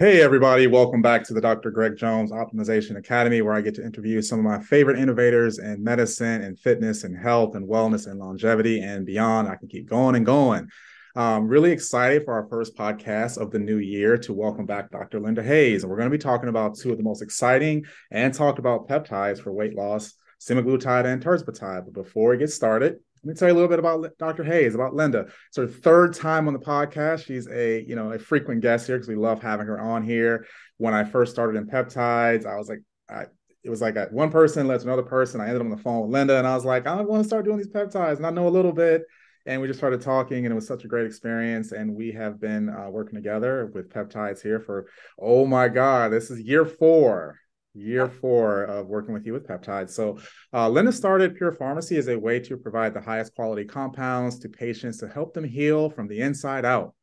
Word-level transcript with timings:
Hey, 0.00 0.22
everybody, 0.22 0.68
welcome 0.68 1.02
back 1.02 1.24
to 1.24 1.34
the 1.34 1.40
Dr. 1.40 1.72
Greg 1.72 1.96
Jones 1.96 2.30
Optimization 2.30 2.96
Academy, 2.96 3.42
where 3.42 3.54
I 3.54 3.60
get 3.60 3.74
to 3.74 3.84
interview 3.84 4.22
some 4.22 4.38
of 4.38 4.44
my 4.44 4.60
favorite 4.60 4.96
innovators 4.96 5.58
in 5.58 5.82
medicine 5.82 6.42
and 6.42 6.56
fitness 6.56 7.02
and 7.02 7.18
health 7.18 7.56
and 7.56 7.68
wellness 7.68 8.06
and 8.06 8.20
longevity 8.20 8.80
and 8.80 9.04
beyond. 9.04 9.48
I 9.48 9.56
can 9.56 9.66
keep 9.66 9.88
going 9.88 10.14
and 10.14 10.24
going. 10.24 10.68
I'm 11.16 11.48
really 11.48 11.72
excited 11.72 12.24
for 12.24 12.34
our 12.34 12.46
first 12.48 12.76
podcast 12.76 13.38
of 13.38 13.50
the 13.50 13.58
new 13.58 13.78
year 13.78 14.16
to 14.18 14.32
welcome 14.32 14.66
back 14.66 14.92
Dr. 14.92 15.18
Linda 15.18 15.42
Hayes. 15.42 15.82
And 15.82 15.90
we're 15.90 15.98
going 15.98 16.12
to 16.12 16.16
be 16.16 16.22
talking 16.22 16.48
about 16.48 16.78
two 16.78 16.92
of 16.92 16.96
the 16.96 17.02
most 17.02 17.20
exciting 17.20 17.84
and 18.12 18.32
talked 18.32 18.60
about 18.60 18.86
peptides 18.86 19.42
for 19.42 19.52
weight 19.52 19.74
loss, 19.74 20.14
semaglutide 20.40 21.06
and 21.06 21.20
tirzepatide. 21.20 21.86
But 21.86 21.94
before 21.94 22.30
we 22.30 22.36
get 22.36 22.52
started, 22.52 23.00
let 23.24 23.28
me 23.28 23.34
tell 23.34 23.48
you 23.48 23.54
a 23.54 23.56
little 23.56 23.68
bit 23.68 23.78
about 23.78 24.06
Dr. 24.18 24.44
Hayes, 24.44 24.74
about 24.74 24.94
Linda. 24.94 25.26
It's 25.48 25.56
her 25.56 25.66
third 25.66 26.14
time 26.14 26.46
on 26.46 26.52
the 26.52 26.60
podcast. 26.60 27.24
She's 27.26 27.48
a, 27.48 27.82
you 27.82 27.96
know, 27.96 28.12
a 28.12 28.18
frequent 28.18 28.60
guest 28.60 28.86
here 28.86 28.96
because 28.96 29.08
we 29.08 29.16
love 29.16 29.42
having 29.42 29.66
her 29.66 29.80
on 29.80 30.02
here. 30.02 30.46
When 30.76 30.94
I 30.94 31.04
first 31.04 31.32
started 31.32 31.58
in 31.58 31.66
peptides, 31.66 32.46
I 32.46 32.56
was 32.56 32.68
like, 32.68 32.80
I, 33.10 33.24
it 33.64 33.70
was 33.70 33.80
like 33.80 33.96
a, 33.96 34.06
one 34.10 34.30
person 34.30 34.68
led 34.68 34.80
to 34.80 34.86
another 34.86 35.02
person. 35.02 35.40
I 35.40 35.46
ended 35.46 35.60
up 35.60 35.64
on 35.64 35.70
the 35.70 35.82
phone 35.82 36.02
with 36.02 36.10
Linda, 36.10 36.38
and 36.38 36.46
I 36.46 36.54
was 36.54 36.64
like, 36.64 36.86
I 36.86 37.00
want 37.02 37.22
to 37.22 37.26
start 37.26 37.44
doing 37.44 37.58
these 37.58 37.68
peptides, 37.68 38.18
and 38.18 38.26
I 38.26 38.30
know 38.30 38.46
a 38.46 38.50
little 38.50 38.72
bit. 38.72 39.02
And 39.46 39.60
we 39.60 39.66
just 39.66 39.80
started 39.80 40.00
talking, 40.00 40.44
and 40.44 40.52
it 40.52 40.54
was 40.54 40.66
such 40.66 40.84
a 40.84 40.88
great 40.88 41.06
experience. 41.06 41.72
And 41.72 41.94
we 41.94 42.12
have 42.12 42.38
been 42.40 42.68
uh, 42.68 42.90
working 42.90 43.14
together 43.14 43.70
with 43.74 43.88
peptides 43.88 44.42
here 44.42 44.60
for, 44.60 44.86
oh 45.18 45.46
my 45.46 45.68
God, 45.68 46.12
this 46.12 46.30
is 46.30 46.40
year 46.40 46.66
four 46.66 47.38
year 47.78 48.08
four 48.08 48.64
of 48.64 48.86
working 48.86 49.14
with 49.14 49.24
you 49.24 49.32
with 49.32 49.46
peptides. 49.46 49.90
So, 49.90 50.18
uh, 50.52 50.68
Linda 50.68 50.92
started 50.92 51.36
Pure 51.36 51.52
Pharmacy 51.52 51.96
as 51.96 52.08
a 52.08 52.18
way 52.18 52.40
to 52.40 52.56
provide 52.56 52.94
the 52.94 53.00
highest 53.00 53.34
quality 53.34 53.64
compounds 53.64 54.38
to 54.40 54.48
patients 54.48 54.98
to 54.98 55.08
help 55.08 55.34
them 55.34 55.44
heal 55.44 55.90
from 55.90 56.08
the 56.08 56.20
inside 56.20 56.64
out. 56.64 56.94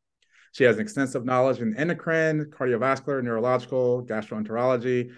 She 0.52 0.64
has 0.64 0.76
an 0.76 0.82
extensive 0.82 1.24
knowledge 1.24 1.60
in 1.60 1.76
endocrine, 1.76 2.46
cardiovascular, 2.46 3.22
neurological, 3.22 4.06
gastroenterology, 4.06 5.12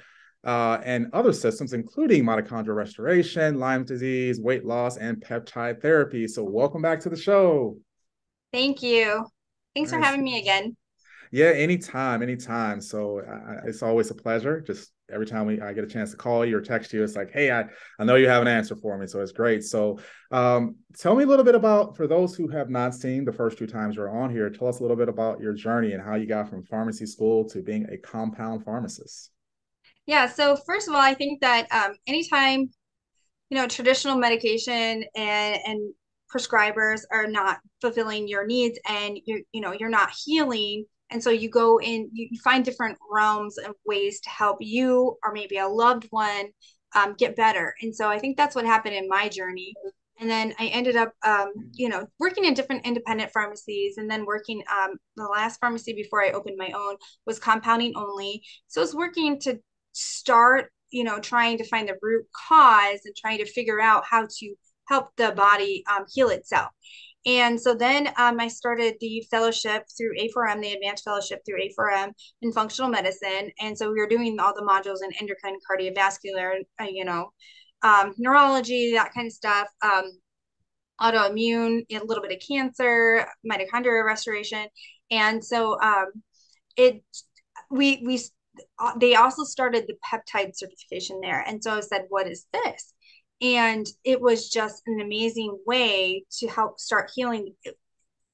uh, 0.45 0.79
and 0.85 1.09
other 1.13 1.33
systems, 1.33 1.73
including 1.73 2.25
mitochondrial 2.25 2.77
restoration, 2.77 3.59
Lyme 3.59 3.85
disease, 3.85 4.41
weight 4.41 4.65
loss, 4.65 4.97
and 4.97 5.21
peptide 5.21 5.81
therapy. 5.83 6.27
So, 6.27 6.45
welcome 6.45 6.83
back 6.83 7.01
to 7.01 7.09
the 7.09 7.17
show. 7.17 7.77
Thank 8.53 8.83
you. 8.83 9.27
Thanks 9.75 9.93
nice. 9.93 10.01
for 10.01 10.05
having 10.05 10.25
me 10.25 10.39
again. 10.39 10.77
Yeah, 11.31 11.49
anytime, 11.49 12.23
anytime. 12.23 12.81
So 12.81 13.21
uh, 13.21 13.61
it's 13.67 13.83
always 13.83 14.11
a 14.11 14.15
pleasure. 14.15 14.61
Just 14.61 14.91
every 15.13 15.27
time 15.27 15.47
we 15.47 15.61
I 15.61 15.73
get 15.73 15.85
a 15.85 15.89
chance 15.89 16.11
to 16.11 16.17
call 16.17 16.45
you 16.45 16.57
or 16.57 16.61
text 16.61 16.93
you, 16.93 17.03
it's 17.03 17.17
like, 17.17 17.31
hey, 17.33 17.51
I, 17.51 17.65
I 17.99 18.05
know 18.05 18.17
you 18.17 18.29
have 18.29 18.43
an 18.43 18.49
answer 18.49 18.77
for 18.77 18.99
me. 18.99 19.07
So 19.07 19.21
it's 19.21 19.33
great. 19.33 19.65
So 19.65 19.99
um, 20.31 20.77
tell 20.97 21.15
me 21.15 21.25
a 21.25 21.27
little 21.27 21.45
bit 21.45 21.55
about 21.55 21.97
for 21.97 22.07
those 22.07 22.35
who 22.35 22.49
have 22.49 22.71
not 22.71 22.95
seen 22.95 23.25
the 23.25 23.33
first 23.33 23.59
two 23.59 23.67
times 23.67 23.97
you're 23.97 24.11
on 24.11 24.31
here, 24.31 24.51
tell 24.51 24.69
us 24.69 24.81
a 24.81 24.83
little 24.83 24.97
bit 24.97 25.09
about 25.09 25.41
your 25.41 25.53
journey 25.53 25.93
and 25.93 26.03
how 26.03 26.15
you 26.15 26.27
got 26.27 26.49
from 26.49 26.63
pharmacy 26.65 27.07
school 27.07 27.49
to 27.51 27.63
being 27.63 27.87
a 27.91 27.97
compound 27.97 28.65
pharmacist. 28.65 29.31
Yeah. 30.07 30.27
So 30.27 30.57
first 30.67 30.89
of 30.89 30.95
all, 30.95 31.01
I 31.01 31.15
think 31.15 31.41
that 31.41 31.67
um, 31.71 31.95
anytime 32.07 32.71
you 33.51 33.57
know 33.57 33.67
traditional 33.67 34.17
medication 34.17 35.05
and 35.15 35.59
and 35.67 35.95
prescribers 36.35 37.03
are 37.11 37.27
not 37.27 37.59
fulfilling 37.81 38.29
your 38.29 38.47
needs 38.47 38.79
and 38.87 39.19
you're 39.25 39.41
you 39.53 39.61
know 39.61 39.73
you're 39.73 39.89
not 39.89 40.11
healing 40.25 40.85
and 41.11 41.23
so 41.23 41.31
you 41.31 41.49
go 41.49 41.81
in 41.81 42.11
you, 42.13 42.29
find 42.43 42.65
different 42.65 42.99
realms 43.11 43.59
and 43.59 43.75
ways 43.87 44.21
to 44.21 44.31
help 44.31 44.59
you 44.61 45.17
or 45.25 45.33
maybe 45.33 45.59
a 45.59 45.67
loved 45.67 46.07
one 46.11 46.47
um, 46.95 47.15
get 47.19 47.37
better. 47.37 47.75
And 47.83 47.95
so 47.95 48.09
i 48.09 48.19
think 48.19 48.37
that's 48.37 48.55
what 48.55 48.65
happened 48.65 48.95
in 48.95 49.09
my 49.09 49.29
journey. 49.29 49.75
And 50.21 50.29
then 50.29 50.55
i 50.59 50.67
ended 50.67 50.97
up 50.97 51.13
um, 51.25 51.53
you 51.73 51.89
know 51.89 52.07
working 52.19 52.45
in 52.45 52.55
different 52.55 52.87
independent 52.87 53.31
pharmacies 53.33 53.99
and 53.99 54.11
then 54.11 54.27
working 54.27 54.63
um, 54.71 54.97
the 55.17 55.25
last 55.25 55.61
pharmacy 55.61 55.93
before 55.93 56.23
i 56.23 56.31
opened 56.31 56.57
my 56.59 56.71
own 56.75 56.97
was 57.27 57.39
compounding 57.39 57.95
only. 57.97 58.43
So 58.69 58.81
i 58.81 58.85
was 58.85 58.95
working 58.95 59.39
to 59.41 59.59
start 59.93 60.71
you 60.91 61.05
know 61.05 61.19
trying 61.19 61.59
to 61.59 61.65
find 61.65 61.89
the 61.89 61.97
root 62.03 62.27
cause 62.49 63.01
and 63.05 63.15
trying 63.17 63.39
to 63.39 63.47
figure 63.47 63.81
out 63.81 64.05
how 64.05 64.27
to 64.39 64.55
help 64.89 65.11
the 65.17 65.33
body 65.33 65.85
um, 65.91 66.05
heal 66.13 66.31
itself 66.31 66.71
and 67.29 67.61
so 67.61 67.75
then 67.75 68.09
um, 68.17 68.41
I 68.41 68.49
started 68.49 68.95
the 69.01 69.23
fellowship 69.31 69.85
through 69.97 70.17
A4M, 70.19 70.63
the 70.63 70.73
advanced 70.73 71.05
fellowship 71.05 71.43
through 71.45 71.61
A4M 71.61 72.13
in 72.41 72.53
functional 72.53 72.91
medicine. 72.91 73.51
And 73.61 73.77
so 73.77 73.93
we 73.93 73.99
were 73.99 74.09
doing 74.09 74.41
all 74.41 74.55
the 74.55 74.63
modules 74.63 75.05
in 75.05 75.13
endocrine, 75.21 75.59
cardiovascular, 75.71 76.61
uh, 76.81 76.87
you 76.91 77.05
know, 77.05 77.31
um, 77.83 78.15
neurology, 78.17 78.93
that 78.95 79.13
kind 79.13 79.27
of 79.27 79.33
stuff, 79.35 79.69
um, 79.83 80.05
autoimmune, 81.03 81.83
a 81.93 82.03
little 82.03 82.23
bit 82.23 82.33
of 82.33 82.41
cancer, 82.49 83.27
mitochondrial 83.49 84.07
restoration. 84.07 84.67
And 85.11 85.45
so 85.45 85.79
um, 85.83 86.07
it, 86.79 87.03
we, 87.71 88.03
we, 88.07 88.23
they 88.99 89.17
also 89.17 89.45
started 89.45 89.87
the 89.87 89.97
peptide 90.03 90.53
certification 90.55 91.21
there. 91.21 91.45
And 91.47 91.63
so 91.63 91.77
I 91.77 91.81
said, 91.81 92.07
what 92.09 92.27
is 92.27 92.47
this? 92.55 92.95
And 93.41 93.87
it 94.05 94.21
was 94.21 94.51
just 94.51 94.83
an 94.87 95.01
amazing 95.01 95.59
way 95.67 96.25
to 96.39 96.49
help 96.49 96.81
start 96.81 97.11
healing 97.15 97.55
a 97.67 97.71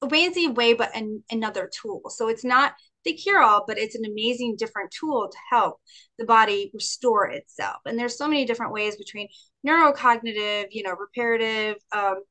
amazing 0.01 0.53
way 0.53 0.73
but 0.73 0.95
an, 0.95 1.23
another 1.31 1.69
tool. 1.81 2.01
So 2.09 2.27
it's 2.27 2.45
not 2.45 2.73
the 3.03 3.13
cure 3.13 3.41
all 3.41 3.63
but 3.67 3.77
it's 3.77 3.95
an 3.95 4.05
amazing 4.05 4.55
different 4.57 4.91
tool 4.91 5.29
to 5.31 5.37
help 5.51 5.79
the 6.17 6.25
body 6.25 6.71
restore 6.73 7.27
itself. 7.27 7.77
And 7.85 7.97
there's 7.97 8.17
so 8.17 8.27
many 8.27 8.45
different 8.45 8.73
ways 8.73 8.95
between 8.95 9.27
neurocognitive 9.65 10.67
you 10.71 10.83
know 10.83 10.95
reparative 10.95 11.77
um, 11.91 12.21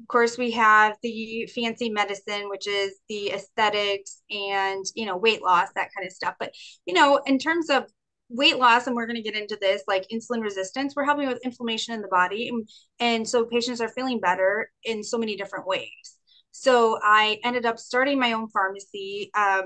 of 0.00 0.08
course 0.08 0.38
we 0.38 0.50
have 0.52 0.96
the 1.02 1.48
fancy 1.54 1.90
medicine 1.90 2.48
which 2.48 2.66
is 2.66 2.98
the 3.08 3.30
aesthetics 3.32 4.22
and 4.30 4.84
you 4.94 5.06
know 5.06 5.16
weight 5.16 5.42
loss 5.42 5.68
that 5.74 5.90
kind 5.96 6.06
of 6.06 6.12
stuff. 6.12 6.34
But 6.38 6.52
you 6.86 6.94
know 6.94 7.20
in 7.26 7.38
terms 7.38 7.70
of 7.70 7.84
weight 8.30 8.58
loss 8.58 8.86
and 8.86 8.94
we're 8.94 9.06
going 9.06 9.16
to 9.16 9.22
get 9.22 9.34
into 9.34 9.58
this 9.60 9.82
like 9.88 10.06
insulin 10.12 10.40
resistance 10.40 10.94
we're 10.94 11.04
helping 11.04 11.26
with 11.26 11.44
inflammation 11.44 11.94
in 11.94 12.00
the 12.00 12.08
body 12.08 12.48
and, 12.48 12.68
and 13.00 13.28
so 13.28 13.44
patients 13.44 13.80
are 13.80 13.88
feeling 13.88 14.20
better 14.20 14.70
in 14.84 15.02
so 15.02 15.18
many 15.18 15.36
different 15.36 15.66
ways. 15.66 16.16
So 16.52 16.98
i 17.02 17.38
ended 17.44 17.66
up 17.66 17.78
starting 17.78 18.18
my 18.18 18.32
own 18.32 18.48
pharmacy 18.48 19.30
um, 19.36 19.64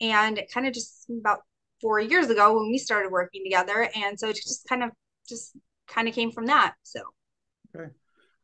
and 0.00 0.40
kind 0.52 0.66
of 0.66 0.72
just 0.72 1.06
about 1.10 1.40
four 1.82 2.00
years 2.00 2.30
ago 2.30 2.56
when 2.58 2.70
we 2.70 2.78
started 2.78 3.12
working 3.12 3.42
together 3.44 3.88
and 3.94 4.18
so 4.18 4.28
it 4.28 4.36
just 4.36 4.66
kind 4.66 4.82
of 4.82 4.90
just 5.28 5.56
kind 5.86 6.08
of 6.08 6.14
came 6.14 6.32
from 6.32 6.46
that 6.46 6.74
so. 6.82 7.00
Okay. 7.76 7.90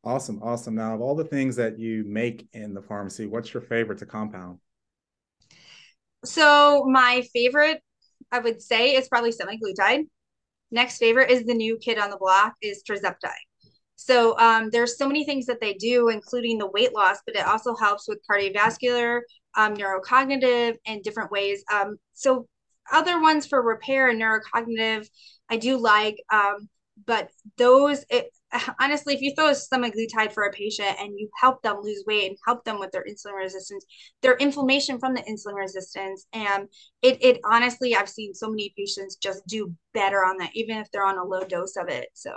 Awesome 0.05 0.41
awesome. 0.43 0.75
Now 0.75 0.95
of 0.95 1.01
all 1.01 1.15
the 1.15 1.25
things 1.25 1.57
that 1.57 1.79
you 1.79 2.05
make 2.07 2.47
in 2.53 2.75
the 2.75 2.83
pharmacy 2.83 3.27
what's 3.27 3.55
your 3.55 3.63
favorite 3.63 3.99
to 4.01 4.07
compound? 4.07 4.59
So 6.25 6.85
my 6.85 7.23
favorite 7.33 7.83
I 8.33 8.39
would 8.39 8.61
say 8.61 8.95
is 8.95 9.09
probably 9.09 9.33
semaglutide. 9.33 10.07
Next 10.71 10.99
favorite 10.99 11.31
is 11.31 11.45
the 11.45 11.55
new 11.55 11.79
kid 11.79 11.99
on 11.99 12.11
the 12.11 12.17
block 12.17 12.55
is 12.61 12.83
tirzepatide. 12.83 13.33
So 13.97 14.39
um, 14.39 14.69
there's 14.71 14.99
so 14.99 15.07
many 15.07 15.25
things 15.25 15.47
that 15.47 15.61
they 15.61 15.75
do, 15.75 16.09
including 16.09 16.59
the 16.59 16.71
weight 16.71 16.95
loss, 16.95 17.19
but 17.25 17.35
it 17.35 17.47
also 17.47 17.75
helps 17.75 18.07
with 18.09 18.21
cardiovascular, 18.31 19.21
um, 19.57 19.75
neurocognitive, 19.75 20.77
and 20.87 21.03
different 21.03 21.31
ways. 21.31 21.65
Um, 21.73 21.97
so 22.13 22.47
other 22.93 23.21
ones 23.21 23.47
for 23.47 23.63
repair 23.63 24.09
and 24.09 24.21
neurocognitive, 24.21 25.09
I 25.49 25.57
do 25.57 25.79
like, 25.79 26.17
um, 26.31 26.69
but 27.07 27.31
those 27.57 28.05
it, 28.11 28.31
honestly, 28.81 29.15
if 29.15 29.21
you 29.21 29.35
throw 29.35 29.49
a 29.49 29.53
semaglutide 29.53 30.33
for 30.33 30.45
a 30.45 30.53
patient 30.53 30.97
and 31.01 31.19
you 31.19 31.29
help 31.41 31.63
them 31.63 31.79
lose 31.83 32.05
weight 32.07 32.29
and 32.29 32.39
help 32.47 32.65
them 32.65 32.79
with 32.79 32.91
their 32.93 33.05
insulin 33.05 33.37
resistance, 33.37 33.85
their 34.23 34.37
inflammation 34.37 34.99
from 34.99 35.15
the 35.15 35.23
insulin 35.23 35.57
resistance, 35.57 36.27
and 36.33 36.69
it 37.03 37.19
it 37.23 37.41
honestly, 37.45 37.95
I've 37.95 38.09
seen 38.09 38.35
so 38.35 38.49
many 38.49 38.73
patients 38.77 39.17
just 39.17 39.47
do 39.47 39.75
better 39.95 40.25
on 40.25 40.39
that, 40.39 40.51
even 40.55 40.79
if 40.79 40.91
they're 40.91 41.07
on 41.07 41.19
a 41.19 41.25
low 41.25 41.45
dose 41.45 41.77
of 41.77 41.89
it. 41.89 42.09
So. 42.15 42.33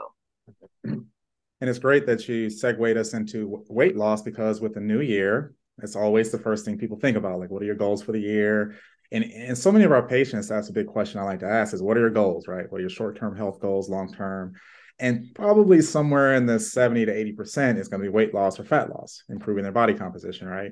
And 1.62 1.69
it's 1.69 1.80
great 1.80 2.06
that 2.06 2.28
you 2.30 2.50
segued 2.50 2.97
us 2.97 3.13
into 3.13 3.66
weight 3.68 3.97
loss 3.97 4.22
because 4.22 4.62
with 4.62 4.75
the 4.75 4.80
new 4.80 5.01
year, 5.01 5.53
it's 5.84 5.96
always 5.96 6.31
the 6.31 6.38
first 6.38 6.63
thing 6.63 6.78
people 6.78 6.97
think 6.97 7.18
about. 7.18 7.40
Like, 7.40 7.50
what 7.50 7.62
are 7.62 7.66
your 7.66 7.75
goals 7.75 8.01
for 8.01 8.13
the 8.13 8.19
year? 8.19 8.75
And, 9.12 9.24
and 9.25 9.57
so 9.57 9.72
many 9.72 9.84
of 9.84 9.91
our 9.91 10.07
patients, 10.07 10.47
that's 10.47 10.69
a 10.69 10.74
big 10.74 10.88
question 10.88 11.19
I 11.19 11.24
like 11.24 11.39
to 11.39 11.50
ask 11.50 11.74
is 11.74 11.81
what 11.81 11.98
are 11.98 12.01
your 12.01 12.12
goals, 12.12 12.48
right? 12.48 12.72
What 12.72 12.77
are 12.77 12.81
your 12.81 12.89
short 12.89 13.18
term 13.18 13.36
health 13.36 13.60
goals, 13.60 13.89
long 13.89 14.13
term? 14.13 14.54
And 15.00 15.34
probably 15.34 15.81
somewhere 15.81 16.36
in 16.36 16.46
the 16.46 16.60
70 16.60 17.06
to 17.06 17.12
80% 17.12 17.78
is 17.78 17.88
going 17.88 18.01
to 18.01 18.06
be 18.06 18.13
weight 18.13 18.34
loss 18.34 18.60
or 18.60 18.66
fat 18.66 18.90
loss, 18.90 19.24
improving 19.30 19.63
their 19.63 19.72
body 19.72 19.94
composition, 19.94 20.48
right? 20.48 20.72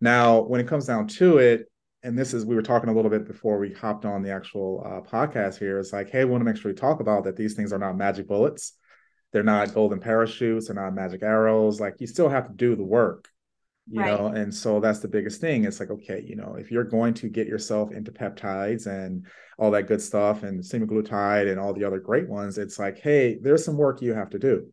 Now, 0.00 0.42
when 0.42 0.60
it 0.60 0.68
comes 0.68 0.86
down 0.86 1.08
to 1.08 1.38
it, 1.38 1.70
and 2.02 2.18
this 2.18 2.34
is, 2.34 2.44
we 2.44 2.54
were 2.54 2.62
talking 2.62 2.90
a 2.90 2.92
little 2.92 3.10
bit 3.10 3.26
before 3.26 3.58
we 3.58 3.72
hopped 3.72 4.04
on 4.04 4.22
the 4.22 4.30
actual 4.30 4.82
uh, 4.84 5.08
podcast 5.08 5.58
here. 5.58 5.78
It's 5.78 5.92
like, 5.92 6.10
hey, 6.10 6.24
we 6.24 6.30
want 6.30 6.42
to 6.42 6.44
make 6.44 6.56
sure 6.56 6.70
we 6.70 6.76
talk 6.76 7.00
about 7.00 7.24
that 7.24 7.36
these 7.36 7.54
things 7.54 7.72
are 7.72 7.78
not 7.78 7.96
magic 7.96 8.28
bullets. 8.28 8.74
They're 9.32 9.42
not 9.42 9.74
golden 9.74 10.00
parachutes. 10.00 10.66
They're 10.66 10.76
not 10.76 10.94
magic 10.94 11.22
arrows. 11.22 11.80
Like, 11.80 11.94
you 11.98 12.06
still 12.06 12.28
have 12.28 12.46
to 12.46 12.52
do 12.52 12.76
the 12.76 12.84
work 12.84 13.28
you 13.90 14.00
right. 14.00 14.18
know 14.18 14.28
and 14.28 14.54
so 14.54 14.80
that's 14.80 15.00
the 15.00 15.08
biggest 15.08 15.40
thing 15.40 15.64
it's 15.64 15.78
like 15.78 15.90
okay 15.90 16.24
you 16.26 16.36
know 16.36 16.56
if 16.58 16.70
you're 16.70 16.84
going 16.84 17.12
to 17.12 17.28
get 17.28 17.46
yourself 17.46 17.92
into 17.92 18.10
peptides 18.10 18.86
and 18.86 19.26
all 19.58 19.70
that 19.70 19.86
good 19.86 20.00
stuff 20.00 20.42
and 20.42 20.62
semaglutide 20.62 21.50
and 21.50 21.60
all 21.60 21.74
the 21.74 21.84
other 21.84 22.00
great 22.00 22.28
ones 22.28 22.56
it's 22.56 22.78
like 22.78 22.98
hey 22.98 23.38
there's 23.42 23.64
some 23.64 23.76
work 23.76 24.00
you 24.00 24.14
have 24.14 24.30
to 24.30 24.38
do 24.38 24.66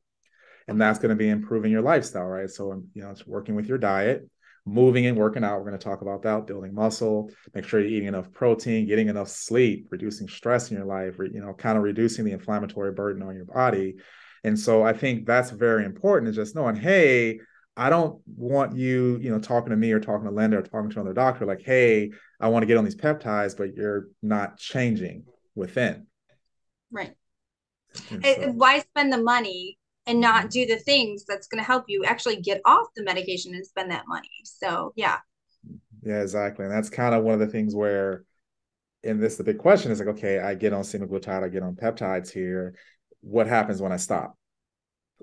and 0.68 0.80
that's 0.80 1.00
going 1.00 1.10
to 1.10 1.16
be 1.16 1.30
improving 1.30 1.72
your 1.72 1.82
lifestyle 1.82 2.26
right 2.26 2.50
so 2.50 2.72
um, 2.72 2.88
you 2.94 3.04
know 3.04 3.10
it's 3.10 3.28
working 3.28 3.56
with 3.56 3.66
your 3.66 3.78
diet 3.78 4.30
moving 4.66 5.06
and 5.06 5.18
working 5.18 5.44
out. 5.44 5.58
We're 5.58 5.70
going 5.70 5.80
to 5.80 5.84
talk 5.84 6.02
about 6.02 6.22
that, 6.24 6.46
building 6.46 6.74
muscle, 6.74 7.30
make 7.54 7.66
sure 7.66 7.80
you're 7.80 7.90
eating 7.90 8.08
enough 8.08 8.32
protein, 8.32 8.88
getting 8.88 9.08
enough 9.08 9.30
sleep, 9.30 9.88
reducing 9.90 10.28
stress 10.28 10.70
in 10.70 10.78
your 10.78 10.86
life, 10.86 11.16
you 11.18 11.42
know, 11.42 11.54
kind 11.54 11.78
of 11.78 11.84
reducing 11.84 12.26
the 12.26 12.32
inflammatory 12.32 12.92
burden 12.92 13.24
on 13.24 13.36
your 13.36 13.46
body. 13.46 13.96
And 14.44 14.60
so 14.60 14.84
I 14.84 14.94
think 14.94 15.26
that's 15.26 15.52
very 15.52 15.86
important 15.86 16.30
is 16.30 16.36
just 16.36 16.56
knowing, 16.56 16.76
hey, 16.76 17.40
I 17.82 17.90
don't 17.90 18.22
want 18.28 18.76
you, 18.76 19.18
you 19.20 19.32
know, 19.32 19.40
talking 19.40 19.72
to 19.72 19.76
me 19.76 19.92
or 19.92 20.00
talking 20.00 20.26
to 20.28 20.32
Linda 20.32 20.60
or 20.60 20.62
talking 20.62 20.92
to 20.92 21.00
another 21.00 21.16
doctor, 21.16 21.48
like, 21.48 21.64
hey, 21.64 22.12
I 22.40 22.48
want 22.50 22.62
to 22.62 22.68
get 22.68 22.78
on 22.78 22.86
these 22.86 22.96
peptides, 22.96 23.58
but 23.58 23.74
you're 23.74 24.10
not 24.22 24.58
changing 24.58 25.24
within. 25.56 26.06
Right. 26.92 27.16
So, 27.96 28.52
why 28.52 28.80
spend 28.82 29.12
the 29.12 29.18
money 29.18 29.80
and 30.06 30.20
not 30.20 30.52
do 30.52 30.68
the 30.68 30.78
things 30.78 31.26
that's 31.28 31.48
going 31.48 31.58
to 31.58 31.66
help 31.66 31.86
you 31.88 32.06
actually 32.06 32.40
get 32.40 32.62
off 32.66 32.86
the 32.96 33.04
medication 33.04 33.56
and 33.56 33.66
spend 33.66 33.90
that 33.90 34.04
money. 34.08 34.30
So, 34.44 34.94
yeah. 34.96 35.18
Yeah, 36.04 36.22
exactly. 36.22 36.66
And 36.66 36.74
that's 36.74 36.92
kind 36.92 37.16
of 37.16 37.24
one 37.24 37.34
of 37.34 37.40
the 37.40 37.48
things 37.48 37.74
where, 37.74 38.26
and 39.04 39.20
this 39.20 39.38
the 39.38 39.44
big 39.44 39.58
question 39.58 39.92
is 39.92 39.98
like, 39.98 40.10
okay, 40.10 40.38
I 40.38 40.54
get 40.54 40.72
on 40.72 40.84
semaglutide, 40.84 41.44
I 41.44 41.50
get 41.50 41.64
on 41.64 41.76
peptides 41.76 42.32
here. 42.32 42.76
What 43.22 43.48
happens 43.48 43.82
when 43.82 43.92
I 43.92 43.98
stop? 43.98 44.38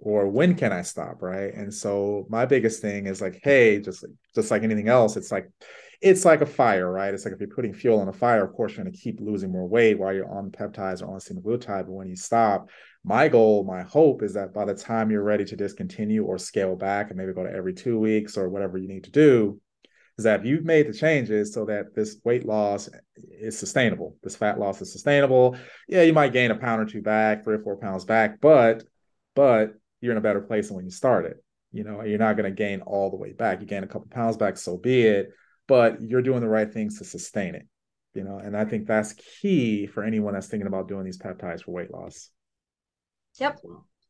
Or 0.02 0.28
when 0.28 0.54
can 0.54 0.72
I 0.72 0.82
stop? 0.82 1.22
Right. 1.22 1.52
And 1.54 1.72
so 1.72 2.26
my 2.28 2.46
biggest 2.46 2.80
thing 2.80 3.06
is 3.06 3.20
like, 3.20 3.40
hey, 3.42 3.80
just 3.80 4.04
just 4.34 4.50
like 4.50 4.62
anything 4.62 4.88
else, 4.88 5.16
it's 5.16 5.32
like 5.32 5.50
it's 6.00 6.24
like 6.24 6.40
a 6.40 6.46
fire, 6.46 6.90
right? 6.90 7.12
It's 7.12 7.24
like 7.24 7.34
if 7.34 7.40
you're 7.40 7.48
putting 7.48 7.74
fuel 7.74 8.00
on 8.00 8.08
a 8.08 8.12
fire, 8.12 8.44
of 8.44 8.52
course, 8.52 8.76
you're 8.76 8.84
going 8.84 8.94
to 8.94 9.00
keep 9.00 9.20
losing 9.20 9.50
more 9.50 9.66
weight 9.66 9.98
while 9.98 10.12
you're 10.12 10.30
on 10.30 10.50
peptides 10.50 11.02
or 11.02 11.06
on 11.06 11.14
the 11.14 11.20
semaglutide. 11.20 11.86
But 11.86 11.92
when 11.92 12.08
you 12.08 12.16
stop, 12.16 12.70
my 13.02 13.28
goal, 13.28 13.64
my 13.64 13.82
hope 13.82 14.22
is 14.22 14.34
that 14.34 14.54
by 14.54 14.64
the 14.64 14.74
time 14.74 15.10
you're 15.10 15.24
ready 15.24 15.44
to 15.46 15.56
discontinue 15.56 16.24
or 16.24 16.38
scale 16.38 16.76
back 16.76 17.08
and 17.08 17.18
maybe 17.18 17.32
go 17.32 17.42
to 17.42 17.52
every 17.52 17.74
two 17.74 17.98
weeks 17.98 18.36
or 18.36 18.48
whatever 18.48 18.78
you 18.78 18.86
need 18.86 19.04
to 19.04 19.10
do, 19.10 19.60
is 20.18 20.24
that 20.24 20.40
if 20.40 20.46
you've 20.46 20.64
made 20.64 20.88
the 20.88 20.92
changes 20.92 21.52
so 21.52 21.64
that 21.64 21.94
this 21.94 22.20
weight 22.24 22.44
loss 22.44 22.88
is 23.16 23.58
sustainable. 23.58 24.16
This 24.22 24.36
fat 24.36 24.58
loss 24.58 24.80
is 24.82 24.92
sustainable. 24.92 25.56
Yeah, 25.88 26.02
you 26.02 26.12
might 26.12 26.32
gain 26.32 26.50
a 26.50 26.56
pound 26.56 26.82
or 26.82 26.86
two 26.86 27.02
back, 27.02 27.44
three 27.44 27.56
or 27.56 27.62
four 27.62 27.76
pounds 27.76 28.04
back, 28.04 28.40
but 28.40 28.84
but 29.34 29.74
you're 30.00 30.12
in 30.12 30.18
a 30.18 30.22
better 30.22 30.40
place 30.40 30.68
than 30.68 30.76
when 30.76 30.84
you 30.84 30.90
started. 30.90 31.36
You 31.72 31.84
know, 31.84 32.02
you're 32.02 32.18
not 32.18 32.36
going 32.36 32.50
to 32.50 32.56
gain 32.56 32.80
all 32.80 33.10
the 33.10 33.16
way 33.16 33.32
back. 33.32 33.60
You 33.60 33.66
gain 33.66 33.84
a 33.84 33.88
couple 33.88 34.08
pounds 34.10 34.36
back, 34.36 34.56
so 34.56 34.76
be 34.76 35.02
it 35.02 35.32
but 35.68 36.00
you're 36.00 36.22
doing 36.22 36.40
the 36.40 36.48
right 36.48 36.72
things 36.72 36.98
to 36.98 37.04
sustain 37.04 37.54
it 37.54 37.68
you 38.14 38.24
know 38.24 38.38
and 38.38 38.56
i 38.56 38.64
think 38.64 38.86
that's 38.86 39.12
key 39.40 39.86
for 39.86 40.02
anyone 40.02 40.34
that's 40.34 40.48
thinking 40.48 40.66
about 40.66 40.88
doing 40.88 41.04
these 41.04 41.18
peptides 41.18 41.62
for 41.62 41.70
weight 41.70 41.92
loss 41.92 42.30
yep 43.38 43.60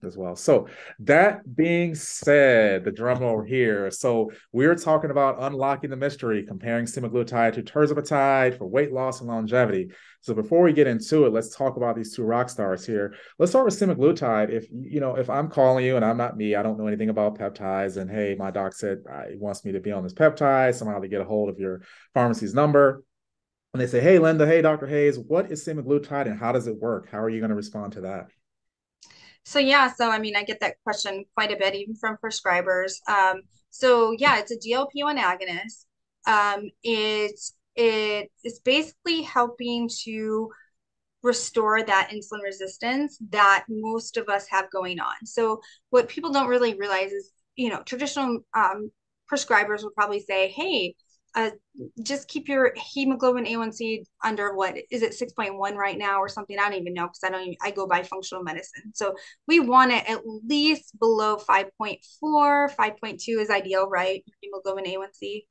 as 0.04 0.16
well. 0.16 0.36
So 0.36 0.68
that 1.00 1.56
being 1.56 1.94
said, 1.94 2.84
the 2.84 2.92
drum 2.92 3.20
roll 3.20 3.42
here. 3.42 3.90
So 3.90 4.30
we're 4.52 4.74
talking 4.74 5.10
about 5.10 5.42
unlocking 5.42 5.90
the 5.90 5.96
mystery, 5.96 6.44
comparing 6.46 6.86
semaglutide 6.86 7.54
to 7.54 7.62
tirzepatide 7.62 8.58
for 8.58 8.66
weight 8.66 8.92
loss 8.92 9.20
and 9.20 9.28
longevity. 9.28 9.90
So 10.20 10.34
before 10.34 10.62
we 10.62 10.72
get 10.72 10.86
into 10.86 11.26
it, 11.26 11.32
let's 11.32 11.54
talk 11.54 11.76
about 11.76 11.96
these 11.96 12.14
two 12.14 12.22
rock 12.22 12.48
stars 12.48 12.86
here. 12.86 13.14
Let's 13.38 13.52
start 13.52 13.64
with 13.64 13.78
semaglutide. 13.78 14.50
If 14.50 14.66
you 14.70 15.00
know, 15.00 15.16
if 15.16 15.30
I'm 15.30 15.48
calling 15.48 15.84
you 15.84 15.96
and 15.96 16.04
I'm 16.04 16.16
not 16.16 16.36
me, 16.36 16.54
I 16.54 16.62
don't 16.62 16.78
know 16.78 16.86
anything 16.86 17.08
about 17.08 17.38
peptides, 17.38 17.96
and 17.96 18.10
hey, 18.10 18.36
my 18.38 18.50
doc 18.50 18.74
said 18.74 18.98
uh, 19.10 19.28
he 19.30 19.36
wants 19.36 19.64
me 19.64 19.72
to 19.72 19.80
be 19.80 19.92
on 19.92 20.02
this 20.02 20.14
peptide. 20.14 20.74
Somehow 20.74 21.00
they 21.00 21.08
get 21.08 21.20
a 21.20 21.24
hold 21.24 21.48
of 21.48 21.58
your 21.58 21.82
pharmacy's 22.14 22.54
number. 22.54 23.02
And 23.74 23.82
they 23.82 23.86
say, 23.86 24.00
Hey, 24.00 24.18
Linda, 24.18 24.46
hey, 24.46 24.62
Dr. 24.62 24.86
Hayes, 24.86 25.18
what 25.18 25.52
is 25.52 25.64
semaglutide 25.64 26.26
and 26.26 26.38
how 26.38 26.52
does 26.52 26.66
it 26.66 26.76
work? 26.76 27.10
How 27.10 27.18
are 27.18 27.28
you 27.28 27.38
going 27.38 27.50
to 27.50 27.54
respond 27.54 27.92
to 27.92 28.00
that? 28.02 28.28
So 29.44 29.58
yeah, 29.58 29.93
so 29.93 30.11
I 30.11 30.19
mean, 30.19 30.37
I 30.37 30.44
get 30.44 30.61
that 30.61 30.76
question 30.85 31.25
quite 31.35 31.52
a 31.52 31.56
bit, 31.56 31.75
even 31.75 31.94
from 31.94 32.19
prescribers. 32.23 32.94
Um, 33.08 33.43
so 33.70 34.14
yeah, 34.19 34.38
it's 34.38 34.52
a 34.52 34.56
GLP-1 34.58 35.19
agonist. 35.19 35.85
Um, 36.26 36.69
it's 36.82 37.55
it 37.75 38.31
is 38.44 38.61
basically 38.61 39.23
helping 39.23 39.88
to 40.05 40.50
restore 41.23 41.82
that 41.82 42.11
insulin 42.12 42.43
resistance 42.43 43.19
that 43.31 43.64
most 43.69 44.17
of 44.17 44.29
us 44.29 44.46
have 44.49 44.70
going 44.70 45.00
on. 45.00 45.14
So 45.25 45.61
what 45.91 46.08
people 46.08 46.31
don't 46.31 46.49
really 46.49 46.75
realize 46.75 47.12
is, 47.12 47.32
you 47.56 47.70
know, 47.70 47.82
traditional 47.82 48.41
um, 48.55 48.91
prescribers 49.32 49.82
will 49.82 49.91
probably 49.91 50.20
say, 50.20 50.49
hey, 50.49 50.94
uh, 51.34 51.50
just 52.02 52.28
keep 52.28 52.48
your 52.48 52.72
hemoglobin 52.76 53.44
A1C 53.44 54.02
under 54.25 54.54
what 54.54 54.76
is 54.90 55.02
it 55.02 55.12
6.1 55.12 55.75
right 55.75 55.98
now 55.98 56.19
or 56.20 56.28
something? 56.28 56.58
I 56.58 56.69
don't 56.69 56.80
even 56.80 56.94
know 56.94 57.06
because 57.06 57.22
I 57.25 57.30
don't 57.30 57.42
even, 57.42 57.56
I 57.62 57.70
go 57.70 57.86
by 57.86 58.02
functional 58.02 58.42
medicine. 58.42 58.92
So 58.94 59.14
we 59.46 59.60
want 59.60 59.92
it 59.92 60.08
at 60.08 60.22
least 60.25 60.98
below 60.98 61.36
5.4, 61.36 62.00
5.2 62.22 63.19
is 63.40 63.50
ideal, 63.50 63.88
right? 63.88 64.25
Hemoglobin 64.42 64.84
A1C. 64.84 65.42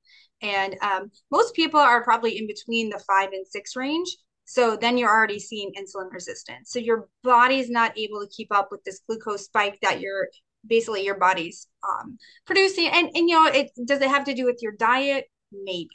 And 0.42 0.76
um, 0.82 1.12
most 1.32 1.56
people 1.56 1.80
are 1.80 2.04
probably 2.04 2.38
in 2.38 2.48
between 2.48 2.90
the 2.90 3.00
five 3.00 3.30
and 3.32 3.46
six 3.48 3.76
range. 3.76 4.10
So 4.46 4.78
then 4.78 4.98
you're 4.98 5.10
already 5.10 5.40
seeing 5.40 5.74
insulin 5.78 6.12
resistance. 6.12 6.72
So 6.72 6.80
your 6.80 7.10
body's 7.24 7.70
not 7.70 7.98
able 7.98 8.22
to 8.22 8.30
keep 8.36 8.48
up 8.52 8.70
with 8.72 8.84
this 8.84 9.02
glucose 9.08 9.46
spike 9.46 9.80
that 9.82 10.00
you're 10.00 10.30
basically 10.66 11.04
your 11.04 11.18
body's 11.18 11.68
um, 11.88 12.18
producing. 12.46 12.88
And, 12.88 13.10
and 13.16 13.30
you 13.30 13.36
know, 13.36 13.46
it 13.48 13.72
does 13.86 14.02
it 14.02 14.10
have 14.10 14.26
to 14.26 14.34
do 14.34 14.46
with 14.46 14.60
your 14.62 14.74
diet? 14.74 15.26
Maybe. 15.52 15.90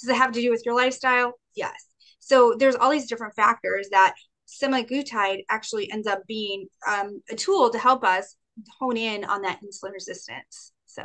Does 0.00 0.10
it 0.10 0.16
have 0.16 0.32
to 0.32 0.40
do 0.40 0.50
with 0.50 0.62
your 0.64 0.74
lifestyle? 0.74 1.34
Yes. 1.54 1.86
So 2.20 2.54
there's 2.58 2.74
all 2.74 2.90
these 2.90 3.08
different 3.08 3.34
factors 3.34 3.88
that 3.90 4.14
semaglutide 4.48 5.44
actually 5.48 5.90
ends 5.90 6.06
up 6.06 6.26
being 6.26 6.66
um, 6.86 7.22
a 7.30 7.36
tool 7.36 7.70
to 7.70 7.78
help 7.78 8.04
us 8.04 8.36
hone 8.78 8.96
in 8.96 9.24
on 9.24 9.42
that 9.42 9.60
insulin 9.62 9.92
resistance. 9.92 10.72
So. 10.86 11.04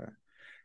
Okay. 0.00 0.10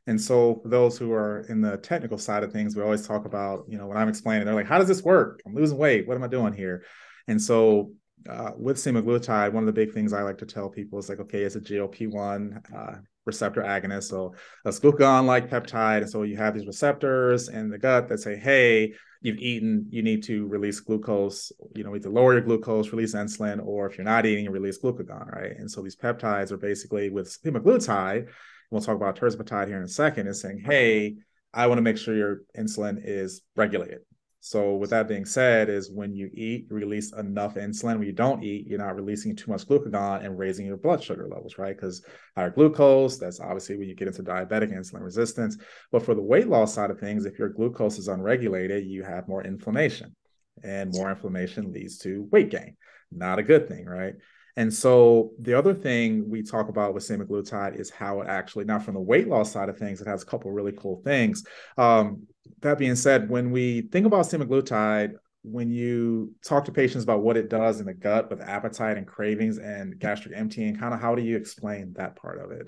And 0.05 0.19
so 0.19 0.61
those 0.65 0.97
who 0.97 1.11
are 1.13 1.41
in 1.49 1.61
the 1.61 1.77
technical 1.77 2.17
side 2.17 2.44
of 2.44 2.51
things, 2.51 2.75
we 2.75 2.83
always 2.83 3.05
talk 3.05 3.25
about, 3.25 3.65
you 3.67 3.77
know, 3.77 3.88
when 3.88 3.97
I'm 3.97 4.09
explaining, 4.09 4.45
they're 4.45 4.55
like, 4.55 4.67
how 4.67 4.77
does 4.77 4.88
this 4.88 5.03
work? 5.03 5.41
I'm 5.45 5.55
losing 5.55 5.77
weight. 5.77 6.07
What 6.07 6.15
am 6.15 6.23
I 6.23 6.27
doing 6.27 6.53
here? 6.53 6.83
And 7.27 7.41
so 7.41 7.91
uh, 8.29 8.51
with 8.57 8.77
semaglutide, 8.77 9.53
one 9.53 9.63
of 9.63 9.67
the 9.67 9.73
big 9.73 9.94
things 9.94 10.13
I 10.13 10.21
like 10.21 10.38
to 10.39 10.45
tell 10.45 10.69
people 10.69 10.99
is 10.99 11.09
like, 11.09 11.19
okay, 11.19 11.44
it's 11.44 11.55
a 11.55 11.61
GLP-1 11.61 12.75
uh, 12.75 12.95
receptor 13.27 13.62
agonist. 13.62 14.06
So 14.06 14.33
a 14.65 14.69
glucagon-like 14.69 15.50
peptide. 15.50 16.01
And 16.01 16.09
so 16.09 16.24
you 16.24 16.38
have 16.38 16.56
these 16.56 16.65
receptors 16.65 17.50
in 17.50 17.69
the 17.69 17.77
gut 17.77 18.07
that 18.09 18.19
say, 18.19 18.35
hey, 18.38 18.94
you've 19.21 19.38
eaten, 19.38 19.85
you 19.89 20.01
need 20.01 20.24
to 20.24 20.47
release 20.47 20.79
glucose, 20.79 21.51
you 21.75 21.83
know, 21.83 21.95
either 21.95 22.09
lower 22.09 22.33
your 22.33 22.41
glucose, 22.41 22.91
release 22.91 23.13
insulin, 23.13 23.63
or 23.65 23.88
if 23.88 23.97
you're 23.97 24.06
not 24.06 24.25
eating, 24.25 24.50
release 24.50 24.79
glucagon, 24.79 25.31
right? 25.31 25.57
And 25.57 25.69
so 25.69 25.81
these 25.81 25.95
peptides 25.95 26.51
are 26.51 26.57
basically 26.57 27.09
with 27.09 27.35
semaglutide, 27.44 28.27
we'll 28.69 28.81
talk 28.81 28.95
about 28.95 29.19
tirzepatide 29.19 29.68
here 29.68 29.77
in 29.77 29.83
a 29.83 29.88
second, 29.88 30.27
is 30.27 30.41
saying, 30.41 30.62
hey, 30.65 31.15
I 31.53 31.68
want 31.68 31.80
to 31.80 31.83
make 31.83 31.97
sure 31.97 32.15
your 32.15 32.41
insulin 32.57 33.01
is 33.03 33.41
regulated. 33.56 34.00
So 34.39 34.75
with 34.75 34.92
that 34.92 35.07
being 35.07 35.25
said, 35.25 35.68
is 35.68 35.92
when 35.92 36.13
you 36.13 36.30
eat, 36.34 36.68
you 36.69 36.75
release 36.75 37.12
enough 37.13 37.56
insulin. 37.56 37.97
When 37.97 38.07
you 38.07 38.14
don't 38.14 38.44
eat, 38.44 38.68
you're 38.68 38.80
not 38.80 38.95
releasing 38.95 39.35
too 39.35 39.52
much 39.52 39.68
glucagon 39.68 40.23
and 40.23 40.38
raising 40.38 40.66
your 40.66 40.78
blood 40.78 41.04
sugar 41.04 41.28
levels, 41.28 41.57
right? 41.57 41.76
Because 41.76 42.06
higher 42.35 42.52
glucose, 42.52 43.18
that's 43.18 43.40
obviously 43.40 43.78
when 43.78 43.90
you 43.90 43.95
get 43.95 44.07
into 44.07 44.23
diabetic 44.23 44.71
insulin 44.71 45.04
resistance. 45.04 45.57
But 45.92 46.04
for 46.04 46.16
the 46.16 46.21
weight 46.21 46.47
loss 46.47 46.73
side 46.73 46.92
of 46.92 47.00
things, 47.00 47.26
if 47.26 47.40
your 47.40 47.50
glucose 47.50 47.97
is 47.97 48.07
unregulated, 48.07 48.85
you 48.85 49.04
have 49.04 49.28
more 49.28 49.44
inflammation. 49.44 50.16
And 50.64 50.94
more 50.94 51.09
inflammation 51.09 51.73
leads 51.73 51.97
to 52.00 52.28
weight 52.31 52.50
gain. 52.50 52.78
Not 53.11 53.40
a 53.40 53.44
good 53.44 53.68
thing, 53.68 53.85
right? 53.85 54.16
And 54.56 54.73
so 54.73 55.33
the 55.40 55.54
other 55.54 55.76
thing 55.76 56.30
we 56.30 56.42
talk 56.42 56.68
about 56.68 56.95
with 56.95 57.07
semaglutide 57.07 57.80
is 57.80 57.92
how 57.92 58.21
it 58.21 58.28
actually, 58.28 58.66
now 58.66 58.80
from 58.80 58.95
the 58.95 59.00
weight 59.00 59.28
loss 59.28 59.52
side 59.52 59.69
of 59.69 59.78
things, 59.78 60.02
it 60.02 60.07
has 60.07 60.23
a 60.23 60.26
couple 60.26 60.52
really 60.52 60.71
cool 60.71 61.00
things. 61.04 61.44
Um, 61.78 62.23
that 62.61 62.77
being 62.77 62.95
said, 62.95 63.30
when 63.30 63.51
we 63.51 63.81
think 63.81 64.06
about 64.06 64.25
semaglutide, 64.25 65.13
when 65.44 65.71
you 65.71 66.33
talk 66.44 66.66
to 66.66 66.71
patients 66.71 67.04
about 67.04 67.21
what 67.21 67.37
it 67.37 67.49
does 67.49 67.80
in 67.80 67.85
the 67.85 67.94
gut 67.94 68.30
with 68.30 68.42
appetite 68.42 68.97
and 68.97 69.07
cravings 69.07 69.57
and 69.59 69.97
gastric 69.99 70.35
emptying, 70.35 70.75
kind 70.75 70.94
of 70.94 70.99
how 70.99 71.16
do 71.16 71.21
you 71.21 71.37
explain 71.37 71.94
that 71.95 72.16
part 72.16 72.39
of 72.39 72.51
it? 72.51 72.68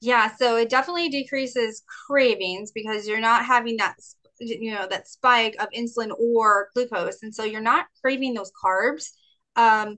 Yeah, 0.00 0.34
so 0.36 0.56
it 0.56 0.68
definitely 0.68 1.08
decreases 1.08 1.82
cravings 2.06 2.72
because 2.72 3.06
you're 3.08 3.20
not 3.20 3.44
having 3.44 3.76
that 3.78 3.96
you 4.40 4.74
know 4.74 4.86
that 4.88 5.08
spike 5.08 5.56
of 5.60 5.68
insulin 5.70 6.10
or 6.18 6.68
glucose. 6.74 7.22
And 7.22 7.34
so 7.34 7.44
you're 7.44 7.60
not 7.60 7.86
craving 8.02 8.34
those 8.34 8.52
carbs 8.62 9.10
um, 9.56 9.96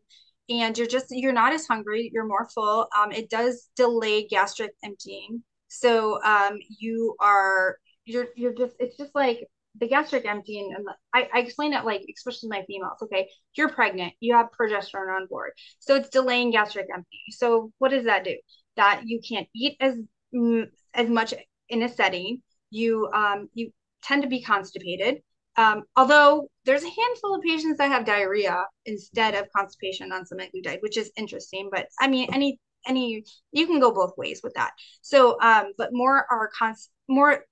and 0.49 0.76
you're 0.76 0.87
just 0.87 1.06
you're 1.11 1.32
not 1.32 1.52
as 1.52 1.66
hungry 1.66 2.11
you're 2.12 2.26
more 2.26 2.49
full. 2.54 2.88
Um, 2.96 3.12
it 3.12 3.30
does 3.30 3.68
delay 3.76 4.26
gastric 4.28 4.73
emptying. 4.85 5.42
So 5.68 6.23
um, 6.23 6.58
you 6.78 7.16
are 7.20 7.78
you're 8.06 8.26
you're 8.36 8.54
just 8.54 8.75
it's 8.78 8.96
just 8.96 9.14
like 9.14 9.46
the 9.78 9.88
gastric 9.88 10.25
emptying 10.25 10.72
and 10.75 10.86
I, 11.12 11.28
I 11.34 11.40
explain 11.40 11.75
it 11.75 11.84
like 11.84 12.02
especially 12.16 12.48
my 12.48 12.64
females 12.66 12.98
okay? 13.02 13.28
You're 13.56 13.68
pregnant 13.68 14.14
you 14.20 14.34
have 14.34 14.48
progesterone 14.58 15.14
on 15.14 15.26
board 15.26 15.52
so 15.80 15.94
it's 15.96 16.08
delaying 16.08 16.50
gastric 16.50 16.86
emptying. 16.92 17.22
So 17.30 17.72
what 17.78 17.90
does 17.90 18.04
that 18.04 18.25
do? 18.25 18.36
That 18.76 19.02
you 19.04 19.20
can't 19.26 19.48
eat 19.54 19.76
as 19.80 19.96
mm, 20.34 20.66
as 20.94 21.08
much 21.08 21.34
in 21.68 21.82
a 21.82 21.88
setting. 21.88 22.42
You 22.70 23.08
um 23.12 23.48
you 23.54 23.70
tend 24.02 24.22
to 24.22 24.28
be 24.28 24.42
constipated. 24.42 25.22
Um, 25.58 25.84
although 25.96 26.50
there's 26.66 26.82
a 26.84 26.90
handful 26.90 27.34
of 27.34 27.42
patients 27.42 27.78
that 27.78 27.90
have 27.90 28.04
diarrhea 28.04 28.64
instead 28.84 29.34
of 29.34 29.48
constipation 29.56 30.12
on 30.12 30.26
some 30.26 30.38
semaglutide, 30.38 30.82
which 30.82 30.98
is 30.98 31.10
interesting. 31.16 31.70
But 31.72 31.86
I 31.98 32.08
mean, 32.08 32.28
any 32.32 32.60
any 32.86 33.25
you 33.52 33.66
can 33.66 33.80
go 33.80 33.92
both 33.92 34.12
ways 34.16 34.40
with 34.44 34.54
that. 34.54 34.72
So 35.02 35.40
um 35.40 35.72
but 35.78 35.90
more 35.92 36.26
are 36.30 36.50
cons 36.58 36.90
more 37.08 37.44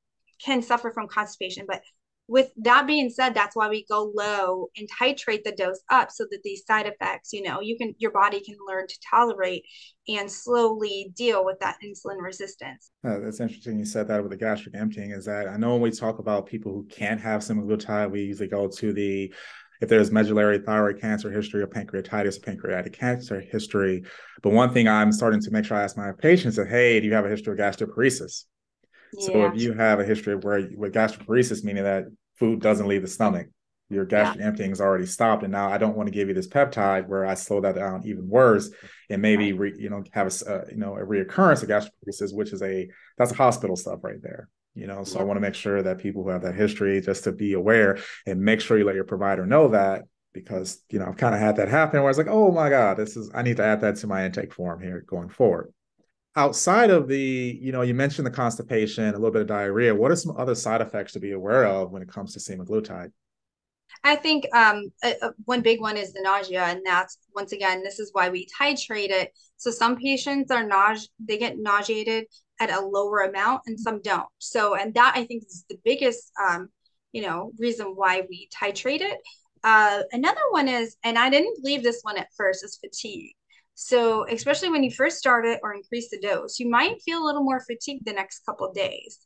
can 0.43 0.63
suffer 0.63 0.93
from 0.93 1.09
constipation. 1.09 1.65
But 1.67 1.83
with 2.27 2.51
that 2.57 2.87
being 2.87 3.11
said 3.11 3.35
that's 3.35 3.55
why 3.55 3.69
we 3.69 3.85
go 3.89 4.11
low 4.15 4.69
and 4.77 4.89
titrate 4.91 5.45
the 5.45 5.53
dose 5.53 5.81
up 5.91 6.11
so 6.11 6.25
that 6.31 6.41
these 6.43 6.65
side 6.67 6.87
effects 6.87 7.33
you 7.33 7.43
know 7.43 7.61
you 7.61 7.77
can 7.77 7.95
your 7.99 8.11
body 8.11 8.41
can 8.41 8.57
learn 8.67 8.87
to 8.87 8.99
tolerate 9.11 9.65
and 10.09 10.31
slowly 10.31 11.13
deal 11.17 11.45
with 11.45 11.59
that 11.61 11.77
insulin 11.85 12.21
resistance. 12.21 12.91
Uh, 13.07 13.19
that's 13.21 13.41
interesting 13.41 13.79
you 13.79 13.85
said 13.85 14.09
that 14.09 14.23
with 14.23 14.31
the 14.31 14.37
gastric 14.37 14.75
emptying 14.75 15.11
is 15.11 15.25
that 15.25 15.49
i 15.49 15.57
know 15.57 15.73
when 15.73 15.83
we 15.83 15.91
talk 15.91 16.19
about 16.19 16.47
people 16.47 16.73
who 16.73 16.85
can't 16.85 17.21
have 17.21 17.43
semaglutide 17.43 18.11
we 18.11 18.23
usually 18.23 18.49
go 18.49 18.69
to 18.69 18.93
the 18.93 19.33
if 19.81 19.89
there's 19.89 20.11
medullary 20.11 20.59
thyroid 20.59 21.01
cancer 21.01 21.31
history 21.31 21.61
or 21.61 21.67
pancreatitis 21.67 22.41
pancreatic 22.41 22.93
cancer 22.93 23.41
history. 23.41 24.03
But 24.43 24.53
one 24.53 24.73
thing 24.73 24.89
i'm 24.89 25.13
starting 25.13 25.43
to 25.43 25.51
make 25.51 25.67
sure 25.67 25.77
i 25.77 25.83
ask 25.83 25.97
my 25.97 26.13
patients 26.13 26.59
is 26.59 26.69
hey 26.69 27.01
do 27.01 27.07
you 27.07 27.13
have 27.13 27.27
a 27.27 27.29
history 27.29 27.53
of 27.53 27.59
gastroparesis 27.59 28.45
yeah. 29.19 29.27
So 29.27 29.47
if 29.47 29.61
you 29.61 29.73
have 29.75 30.01
a 30.01 30.05
history 30.05 30.35
of 30.35 30.45
where 30.45 30.69
with 30.77 30.95
gastroparesis, 30.95 31.65
meaning 31.65 31.85
that 31.85 32.05
food 32.39 32.61
doesn't 32.61 32.89
leave 32.89 33.03
the 33.03 33.09
stomach, 33.09 33.49
your 33.91 34.05
gastric 34.05 34.41
yeah. 34.41 34.47
emptying 34.47 34.71
is 34.71 34.81
already 34.81 35.07
stopped, 35.07 35.43
and 35.43 35.53
now 35.53 35.69
I 35.69 35.79
don't 35.79 35.97
want 35.97 36.07
to 36.07 36.13
give 36.13 36.29
you 36.29 36.35
this 36.35 36.49
peptide 36.49 37.07
where 37.07 37.27
I 37.27 37.35
slow 37.35 37.61
that 37.61 37.75
down 37.75 38.03
even 38.07 38.29
worse, 38.29 38.71
and 39.11 39.21
maybe 39.21 39.53
re, 39.53 39.75
you 39.77 39.91
know 39.91 40.03
have 40.13 40.27
a 40.27 40.53
uh, 40.53 40.65
you 40.71 40.77
know 40.77 40.97
a 40.97 41.05
reoccurrence 41.05 41.63
of 41.63 41.69
gastroparesis, 41.69 42.35
which 42.35 42.53
is 42.53 42.63
a 42.63 42.89
that's 43.19 43.33
a 43.33 43.37
hospital 43.37 43.77
stuff 43.77 44.01
right 44.03 44.23
there. 44.23 44.49
You 44.75 44.87
know, 44.87 45.05
so 45.05 45.17
yeah. 45.17 45.23
I 45.23 45.25
want 45.25 45.37
to 45.37 45.43
make 45.43 45.55
sure 45.55 45.83
that 45.83 45.99
people 45.99 46.25
who 46.25 46.31
have 46.31 46.43
that 46.43 46.57
history 46.57 47.01
just 47.01 47.25
to 47.25 47.33
be 47.33 47.53
aware 47.53 47.99
and 48.27 48.41
make 48.41 48.61
sure 48.61 48.77
you 48.77 48.85
let 48.85 48.97
your 48.97 49.05
provider 49.05 49.47
know 49.47 49.69
that 49.69 50.03
because 50.33 50.83
you 50.91 50.99
know 50.99 51.07
I've 51.07 51.17
kind 51.17 51.35
of 51.35 51.41
had 51.41 51.57
that 51.57 51.69
happen 51.69 52.01
where 52.01 52.09
I 52.09 52.11
was 52.11 52.19
like, 52.19 52.27
oh 52.29 52.51
my 52.51 52.71
god, 52.71 52.97
this 52.97 53.17
is 53.17 53.31
I 53.35 53.43
need 53.43 53.59
to 53.59 53.65
add 53.65 53.83
that 53.83 53.97
to 53.97 54.07
my 54.07 54.25
intake 54.25 54.53
form 54.53 54.81
here 54.83 55.05
going 55.07 55.29
forward 55.29 55.73
outside 56.37 56.91
of 56.91 57.09
the, 57.09 57.59
you 57.61 57.73
know, 57.73 57.83
you 57.83 57.95
mentioned 57.95 58.27
the 58.27 58.31
constipation, 58.31 59.09
a 59.09 59.13
little 59.13 59.31
bit 59.31 59.43
of 59.43 59.49
diarrhea. 59.49 59.95
What 59.95 60.11
are 60.11 60.17
some 60.17 60.37
other 60.37 60.55
side 60.55 60.81
effects 60.81 61.13
to 61.13 61.21
be 61.21 61.33
aware 61.33 61.67
of 61.67 61.93
when 61.93 62.03
it 62.03 62.09
comes 62.09 62.33
to 62.35 62.41
semaglutide? 62.41 63.13
I 64.03 64.17
think 64.17 64.45
um, 64.55 64.93
one 65.45 65.63
big 65.63 65.81
one 65.81 65.97
is 65.97 66.13
the 66.13 66.21
nausea, 66.23 66.65
and 66.65 66.83
that's 66.85 67.19
once 67.35 67.53
again, 67.53 67.83
this 67.83 67.99
is 67.99 68.11
why 68.13 68.29
we 68.29 68.47
titrate 68.61 69.11
it. 69.11 69.33
So 69.57 69.71
some 69.71 69.97
patients 69.97 70.51
are 70.51 70.67
nause 70.67 71.09
they 71.19 71.39
get 71.39 71.59
nauseated 71.59 72.27
at 72.61 72.71
a 72.71 72.81
lower 72.81 73.21
amount, 73.21 73.63
and 73.67 73.79
some 73.79 74.03
don't. 74.03 74.27
So, 74.39 74.75
and 74.75 74.93
that 74.95 75.15
I 75.17 75.25
think 75.25 75.45
is 75.45 75.65
the 75.71 75.79
biggest, 75.85 76.31
um, 76.43 76.69
you 77.13 77.23
know, 77.23 77.53
reason 77.59 77.93
why 77.95 78.25
we 78.29 78.49
titrate 78.55 79.01
it. 79.01 79.19
Uh, 79.63 80.03
another 80.13 80.43
one 80.51 80.69
is, 80.69 80.97
and 81.05 81.19
I 81.19 81.31
didn't 81.31 81.63
believe 81.63 81.83
this 81.83 82.01
one 82.03 82.19
at 82.19 82.29
first, 82.37 82.65
is 82.65 82.79
fatigue. 82.85 83.35
So, 83.75 84.27
especially 84.29 84.71
when 84.71 84.85
you 84.85 84.91
first 84.91 85.19
start 85.19 85.47
it 85.47 85.61
or 85.63 85.75
increase 85.75 86.09
the 86.11 86.21
dose, 86.21 86.59
you 86.61 86.71
might 86.71 87.03
feel 87.03 87.23
a 87.23 87.27
little 87.27 87.43
more 87.43 87.61
fatigued 87.61 88.07
the 88.07 88.13
next 88.13 88.41
couple 88.47 88.73
days. 88.73 89.19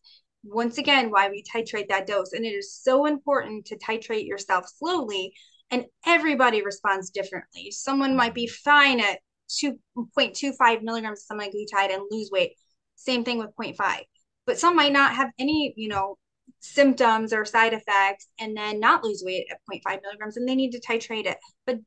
Once 0.43 0.79
again, 0.79 1.11
why 1.11 1.29
we 1.29 1.43
titrate 1.43 1.89
that 1.89 2.07
dose. 2.07 2.33
And 2.33 2.45
it 2.45 2.51
is 2.51 2.73
so 2.75 3.07
important 3.07 3.67
to 3.67 3.79
titrate 3.79 4.27
yourself 4.27 4.65
slowly. 4.79 5.33
And 5.71 5.85
everybody 6.07 6.63
responds 6.63 7.11
differently. 7.11 7.71
Someone 7.71 8.17
might 8.17 8.35
be 8.35 8.47
fine 8.47 9.01
at 9.01 9.19
2.25 9.51 10.83
milligrams 10.83 11.27
of 11.31 11.37
semaglutide 11.37 11.93
and 11.93 12.03
lose 12.11 12.31
weight. 12.33 12.53
Same 12.97 13.25
thing 13.25 13.39
with 13.39 13.55
0.5. 13.61 14.01
But 14.47 14.59
some 14.59 14.77
might 14.77 14.93
not 14.93 15.15
have 15.15 15.31
any, 15.39 15.75
you 15.77 15.89
know, 15.89 16.17
symptoms 16.61 17.33
or 17.33 17.45
side 17.45 17.75
effects 17.75 18.29
and 18.41 18.57
then 18.57 18.81
not 18.81 19.05
lose 19.05 19.23
weight 19.25 19.47
at 19.51 19.59
0.5 19.71 20.01
milligrams 20.03 20.37
and 20.37 20.49
they 20.49 20.55
need 20.55 20.73
to 20.73 20.81
titrate 20.81 21.27
it. 21.27 21.37
But 21.67 21.79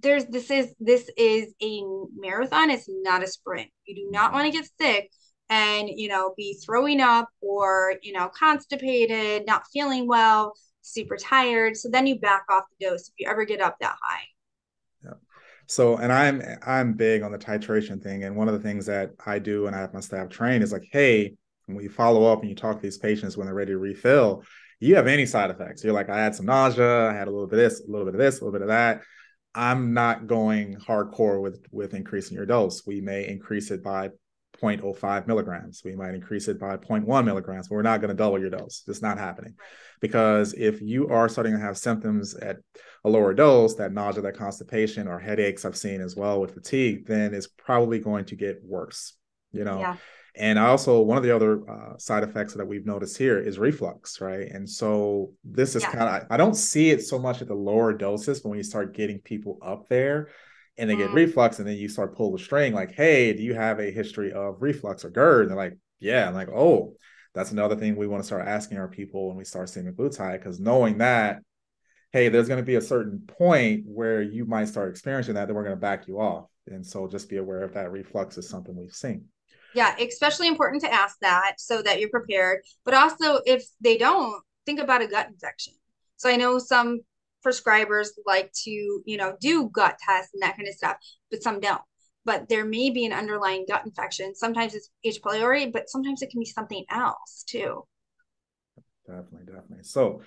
there's 0.00 0.26
this 0.26 0.50
is 0.50 0.74
this 0.80 1.10
is 1.16 1.52
a 1.62 1.82
marathon. 2.16 2.70
It's 2.70 2.88
not 2.88 3.22
a 3.22 3.26
sprint. 3.26 3.68
You 3.86 3.94
do 3.94 4.10
not 4.10 4.32
want 4.32 4.46
to 4.46 4.52
get 4.52 4.68
sick 4.80 5.10
and 5.50 5.88
you 5.88 6.08
know 6.08 6.34
be 6.36 6.58
throwing 6.64 7.00
up 7.00 7.28
or 7.40 7.94
you 8.02 8.12
know 8.12 8.28
constipated 8.28 9.46
not 9.46 9.62
feeling 9.72 10.06
well 10.06 10.54
super 10.82 11.16
tired. 11.16 11.76
So 11.76 11.88
then 11.88 12.06
you 12.06 12.18
back 12.18 12.44
off 12.50 12.64
the 12.78 12.86
dose 12.86 13.08
if 13.08 13.14
you 13.18 13.28
ever 13.28 13.44
get 13.44 13.60
up 13.60 13.76
that 13.80 13.96
high. 14.02 14.24
Yeah 15.04 15.14
so 15.68 15.98
and 15.98 16.10
i'm 16.10 16.42
i'm 16.66 16.94
big 16.94 17.22
on 17.22 17.30
the 17.30 17.38
titration 17.38 18.02
thing. 18.02 18.24
And 18.24 18.34
one 18.34 18.48
of 18.48 18.54
the 18.54 18.60
things 18.60 18.86
that 18.86 19.12
i 19.24 19.38
do 19.38 19.66
and 19.66 19.76
i 19.76 19.80
have 19.80 19.94
my 19.94 20.00
staff 20.00 20.28
train 20.28 20.62
is 20.62 20.72
like 20.72 20.88
hey 20.90 21.34
when 21.66 21.84
you 21.84 21.90
follow 21.90 22.24
up 22.24 22.40
and 22.40 22.48
you 22.48 22.56
talk 22.56 22.76
to 22.76 22.82
these 22.82 22.98
patients 22.98 23.36
when 23.36 23.46
they're 23.46 23.54
ready 23.54 23.72
to 23.72 23.78
refill 23.78 24.42
you 24.80 24.94
have 24.94 25.08
any 25.08 25.26
side 25.26 25.50
effects. 25.50 25.84
You're 25.84 25.92
like 25.92 26.08
i 26.08 26.18
had 26.18 26.34
some 26.34 26.46
nausea 26.46 27.10
i 27.10 27.12
had 27.12 27.28
a 27.28 27.30
little 27.30 27.46
bit 27.46 27.58
of 27.58 27.70
this 27.70 27.80
a 27.86 27.90
little 27.90 28.06
bit 28.06 28.14
of 28.14 28.20
this 28.20 28.40
a 28.40 28.44
little 28.44 28.52
bit 28.52 28.62
of 28.62 28.68
that 28.68 29.02
I'm 29.54 29.92
not 29.94 30.26
going 30.26 30.76
hardcore 30.76 31.40
with 31.42 31.66
with 31.70 31.94
increasing 31.94 32.36
your 32.36 32.46
dose. 32.46 32.86
We 32.86 33.00
may 33.00 33.26
increase 33.28 33.70
it 33.70 33.82
by 33.82 34.10
0.05 34.62 35.26
milligrams. 35.26 35.82
We 35.84 35.94
might 35.94 36.14
increase 36.14 36.48
it 36.48 36.58
by 36.58 36.76
0.1 36.76 37.24
milligrams, 37.24 37.68
but 37.68 37.76
we're 37.76 37.82
not 37.82 38.00
going 38.00 38.10
to 38.10 38.16
double 38.16 38.40
your 38.40 38.50
dose. 38.50 38.82
It's 38.88 39.02
not 39.02 39.18
happening. 39.18 39.54
Because 40.00 40.54
if 40.54 40.80
you 40.80 41.08
are 41.08 41.28
starting 41.28 41.52
to 41.52 41.60
have 41.60 41.78
symptoms 41.78 42.34
at 42.34 42.58
a 43.04 43.10
lower 43.10 43.34
dose, 43.34 43.74
that 43.76 43.92
nausea, 43.92 44.22
that 44.22 44.36
constipation, 44.36 45.08
or 45.08 45.18
headaches 45.18 45.64
I've 45.64 45.76
seen 45.76 46.00
as 46.00 46.16
well 46.16 46.40
with 46.40 46.54
fatigue, 46.54 47.06
then 47.06 47.34
it's 47.34 47.46
probably 47.46 47.98
going 47.98 48.24
to 48.26 48.36
get 48.36 48.60
worse. 48.64 49.14
You 49.52 49.64
know, 49.64 49.80
yeah. 49.80 49.96
And 50.34 50.58
I 50.58 50.66
also, 50.66 51.00
one 51.00 51.16
of 51.16 51.24
the 51.24 51.34
other 51.34 51.68
uh, 51.68 51.98
side 51.98 52.22
effects 52.22 52.54
that 52.54 52.66
we've 52.66 52.86
noticed 52.86 53.18
here 53.18 53.38
is 53.38 53.58
reflux, 53.58 54.20
right? 54.20 54.48
And 54.50 54.68
so 54.68 55.32
this 55.42 55.74
is 55.74 55.82
yeah. 55.82 55.92
kind 55.92 56.22
of, 56.22 56.28
I 56.30 56.36
don't 56.36 56.54
see 56.54 56.90
it 56.90 57.02
so 57.02 57.18
much 57.18 57.42
at 57.42 57.48
the 57.48 57.54
lower 57.54 57.92
doses, 57.92 58.40
but 58.40 58.50
when 58.50 58.58
you 58.58 58.62
start 58.62 58.94
getting 58.94 59.18
people 59.18 59.58
up 59.62 59.88
there 59.88 60.28
and 60.76 60.88
they 60.88 60.94
mm. 60.94 60.98
get 60.98 61.12
reflux, 61.12 61.58
and 61.58 61.66
then 61.66 61.76
you 61.76 61.88
start 61.88 62.14
pull 62.14 62.30
the 62.30 62.38
string, 62.38 62.72
like, 62.72 62.92
hey, 62.92 63.32
do 63.32 63.42
you 63.42 63.54
have 63.54 63.80
a 63.80 63.90
history 63.90 64.32
of 64.32 64.62
reflux 64.62 65.04
or 65.04 65.10
GERD? 65.10 65.42
And 65.42 65.50
they're 65.50 65.56
like, 65.56 65.76
yeah. 65.98 66.28
I'm 66.28 66.34
like, 66.34 66.50
oh, 66.50 66.94
that's 67.34 67.50
another 67.50 67.74
thing 67.74 67.96
we 67.96 68.06
want 68.06 68.22
to 68.22 68.26
start 68.26 68.46
asking 68.46 68.78
our 68.78 68.88
people 68.88 69.28
when 69.28 69.36
we 69.36 69.44
start 69.44 69.68
seeing 69.68 69.86
semaglutide, 69.86 70.38
because 70.38 70.60
knowing 70.60 70.98
that, 70.98 71.40
hey, 72.12 72.28
there's 72.28 72.48
going 72.48 72.60
to 72.60 72.66
be 72.66 72.76
a 72.76 72.80
certain 72.80 73.20
point 73.26 73.82
where 73.86 74.22
you 74.22 74.44
might 74.44 74.68
start 74.68 74.90
experiencing 74.90 75.34
that, 75.34 75.46
then 75.46 75.56
we're 75.56 75.64
going 75.64 75.74
to 75.74 75.80
back 75.80 76.06
you 76.06 76.20
off. 76.20 76.46
And 76.66 76.86
so 76.86 77.08
just 77.08 77.28
be 77.28 77.38
aware 77.38 77.62
of 77.62 77.74
that 77.74 77.90
reflux 77.90 78.38
is 78.38 78.48
something 78.48 78.76
we've 78.76 78.92
seen. 78.92 79.24
Yeah, 79.78 79.94
especially 79.96 80.48
important 80.48 80.82
to 80.82 80.92
ask 80.92 81.18
that 81.20 81.54
so 81.58 81.82
that 81.82 82.00
you're 82.00 82.08
prepared. 82.08 82.62
But 82.84 82.94
also, 82.94 83.38
if 83.46 83.64
they 83.80 83.96
don't, 83.96 84.42
think 84.66 84.80
about 84.80 85.02
a 85.02 85.06
gut 85.06 85.28
infection. 85.28 85.72
So 86.16 86.28
I 86.28 86.34
know 86.34 86.58
some 86.58 86.98
prescribers 87.46 88.08
like 88.26 88.50
to, 88.64 88.70
you 88.72 89.16
know, 89.16 89.36
do 89.40 89.70
gut 89.72 89.96
tests 90.04 90.32
and 90.34 90.42
that 90.42 90.56
kind 90.56 90.66
of 90.66 90.74
stuff, 90.74 90.96
but 91.30 91.44
some 91.44 91.60
don't. 91.60 91.80
But 92.24 92.48
there 92.48 92.64
may 92.64 92.90
be 92.90 93.06
an 93.06 93.12
underlying 93.12 93.66
gut 93.68 93.82
infection. 93.86 94.34
Sometimes 94.34 94.74
it's 94.74 94.90
H. 95.04 95.22
pylori, 95.22 95.72
but 95.72 95.88
sometimes 95.88 96.22
it 96.22 96.30
can 96.30 96.40
be 96.40 96.46
something 96.46 96.84
else 96.90 97.44
too. 97.46 97.84
Definitely, 99.06 99.46
definitely. 99.46 99.84
So 99.84 100.22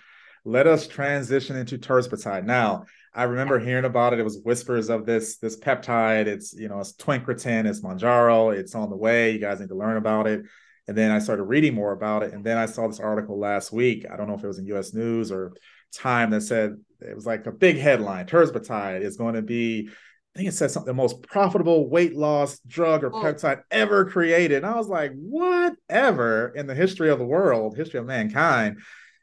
let 0.46 0.66
us 0.66 0.88
transition 0.88 1.58
into 1.58 1.78
tirzepatide. 1.78 2.46
Now, 2.46 2.86
I 3.14 3.24
remember 3.24 3.60
hearing 3.60 3.86
about 3.86 4.14
it. 4.14 4.20
It 4.20 4.24
was 4.24 4.40
whispers 4.44 4.90
of 4.90 5.06
this 5.06 5.38
this 5.38 5.60
peptide. 5.60 6.28
It's 6.28 6.54
you 6.54 6.70
know 6.70 6.80
it's 6.80 6.94
Twincretin, 6.94 7.68
it's 7.68 7.82
Mounjaro, 7.82 8.56
it's 8.56 8.76
on 8.76 8.90
the 8.90 8.96
way. 8.96 9.32
You 9.32 9.40
guys 9.40 9.60
need 9.60 9.70
to 9.70 9.76
learn 9.76 9.98
about 9.98 10.28
it. 10.28 10.46
And 10.88 10.98
then 10.98 11.12
I 11.12 11.20
started 11.20 11.44
reading 11.44 11.76
more 11.76 11.92
about 11.92 12.24
it. 12.24 12.34
And 12.34 12.44
then 12.44 12.58
I 12.58 12.66
saw 12.66 12.88
this 12.88 13.00
article 13.00 13.40
last 13.40 13.72
week. 13.72 14.06
I 14.12 14.18
don't 14.18 14.28
know 14.28 14.34
if 14.34 14.44
it 14.44 14.48
was 14.48 14.60
in 14.60 14.66
U.S. 14.68 14.94
News 14.94 15.32
or 15.32 15.54
Time 15.94 16.32
that 16.32 16.42
said 16.42 16.78
it 17.02 17.16
was 17.16 17.26
like 17.26 17.46
a 17.46 17.52
big 17.52 17.78
headline. 17.78 18.26
Tirzepatide 18.26 19.02
is 19.02 19.18
going 19.18 19.36
to 19.36 19.42
be, 19.42 19.90
I 19.90 20.38
think 20.38 20.50
it 20.50 20.54
said 20.54 20.72
something 20.72 20.88
the 20.88 20.94
most 20.94 21.22
profitable 21.22 21.90
weight 21.90 22.16
loss 22.16 22.60
drug 22.60 23.04
or 23.04 23.14
oh. 23.14 23.22
peptide 23.22 23.64
ever 23.72 24.06
created. 24.06 24.58
And 24.58 24.66
I 24.66 24.78
was 24.78 24.88
like, 24.88 25.12
whatever 25.16 26.54
in 26.56 26.66
the 26.66 26.76
history 26.76 27.10
of 27.10 27.20
the 27.20 27.26
world, 27.26 27.76
history 27.76 28.00
of 28.00 28.06
mankind. 28.06 28.78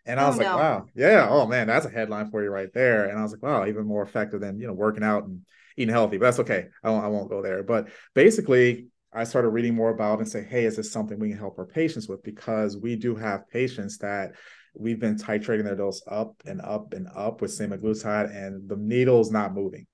And 0.09 0.19
I 0.19 0.25
oh, 0.25 0.29
was 0.29 0.37
oh, 0.37 0.39
like, 0.39 0.49
no. 0.49 0.57
wow, 0.57 0.87
yeah, 0.95 1.29
oh 1.31 1.47
man, 1.47 1.67
that's 1.67 1.85
a 1.85 1.91
headline 1.91 2.31
for 2.31 2.43
you 2.43 2.49
right 2.49 2.73
there. 2.73 3.11
And 3.11 3.19
I 3.19 3.23
was 3.23 3.33
like, 3.33 3.43
wow, 3.43 3.67
even 3.67 3.87
more 3.87 4.03
effective 4.03 4.41
than 4.41 4.59
you 4.59 4.67
know 4.67 4.73
working 4.73 5.05
out 5.05 5.25
and 5.25 5.43
eating 5.77 5.93
healthy. 5.93 6.17
But 6.17 6.25
that's 6.25 6.41
okay. 6.41 6.69
I 6.83 6.91
won't, 6.91 7.05
I 7.05 7.09
won't 7.09 7.29
go 7.29 7.43
there. 7.43 7.63
But 7.63 7.91
basically, 8.15 8.87
I 9.13 9.25
started 9.25 9.51
reading 9.51 9.75
more 9.75 9.91
about 9.91 10.19
and 10.19 10.27
say, 10.27 10.43
hey, 10.43 10.65
is 10.65 10.77
this 10.77 10.91
something 10.91 11.19
we 11.19 11.29
can 11.29 11.39
help 11.39 11.59
our 11.59 11.67
patients 11.67 12.09
with? 12.09 12.23
Because 12.25 12.77
we 12.77 12.97
do 12.97 13.17
have 13.17 13.49
patients 13.51 13.99
that 13.99 14.33
we've 14.75 14.99
been 14.99 15.17
titrating 15.17 15.65
their 15.65 15.77
dose 15.77 16.03
up 16.11 16.35
and 16.47 16.63
up 16.63 16.95
and 16.95 17.07
up 17.15 17.43
with 17.43 17.51
semaglutide, 17.51 18.35
and 18.35 18.67
the 18.67 18.77
needle's 18.77 19.31
not 19.31 19.53
moving. 19.53 19.87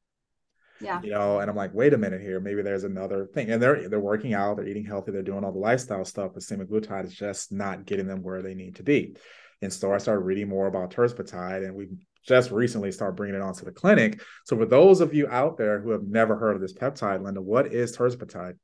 Yeah. 0.80 1.00
You 1.02 1.10
know, 1.10 1.40
and 1.40 1.50
I'm 1.50 1.56
like, 1.56 1.72
wait 1.74 1.94
a 1.94 1.98
minute 1.98 2.20
here. 2.20 2.40
Maybe 2.40 2.62
there's 2.62 2.84
another 2.84 3.26
thing. 3.32 3.50
And 3.50 3.62
they're 3.62 3.88
they're 3.88 4.00
working 4.00 4.34
out, 4.34 4.56
they're 4.56 4.66
eating 4.66 4.84
healthy, 4.84 5.12
they're 5.12 5.22
doing 5.22 5.44
all 5.44 5.52
the 5.52 5.58
lifestyle 5.58 6.04
stuff, 6.04 6.32
but 6.34 6.42
semaglutide 6.42 7.06
is 7.06 7.14
just 7.14 7.52
not 7.52 7.84
getting 7.84 8.06
them 8.06 8.22
where 8.22 8.42
they 8.42 8.54
need 8.54 8.76
to 8.76 8.82
be. 8.82 9.16
And 9.64 9.72
so 9.72 9.92
I 9.92 9.98
started 9.98 10.20
reading 10.20 10.48
more 10.48 10.66
about 10.66 10.90
tirzepatide, 10.92 11.64
and 11.64 11.74
we 11.74 11.88
just 12.26 12.50
recently 12.50 12.92
started 12.92 13.16
bringing 13.16 13.36
it 13.36 13.42
onto 13.42 13.64
the 13.64 13.72
clinic. 13.72 14.22
So 14.44 14.56
for 14.56 14.66
those 14.66 15.00
of 15.00 15.12
you 15.12 15.28
out 15.28 15.58
there 15.58 15.80
who 15.80 15.90
have 15.90 16.04
never 16.04 16.36
heard 16.36 16.54
of 16.54 16.62
this 16.62 16.72
peptide, 16.72 17.22
Linda, 17.22 17.42
what 17.42 17.72
is 17.72 17.96
tirzepatide? 17.96 18.54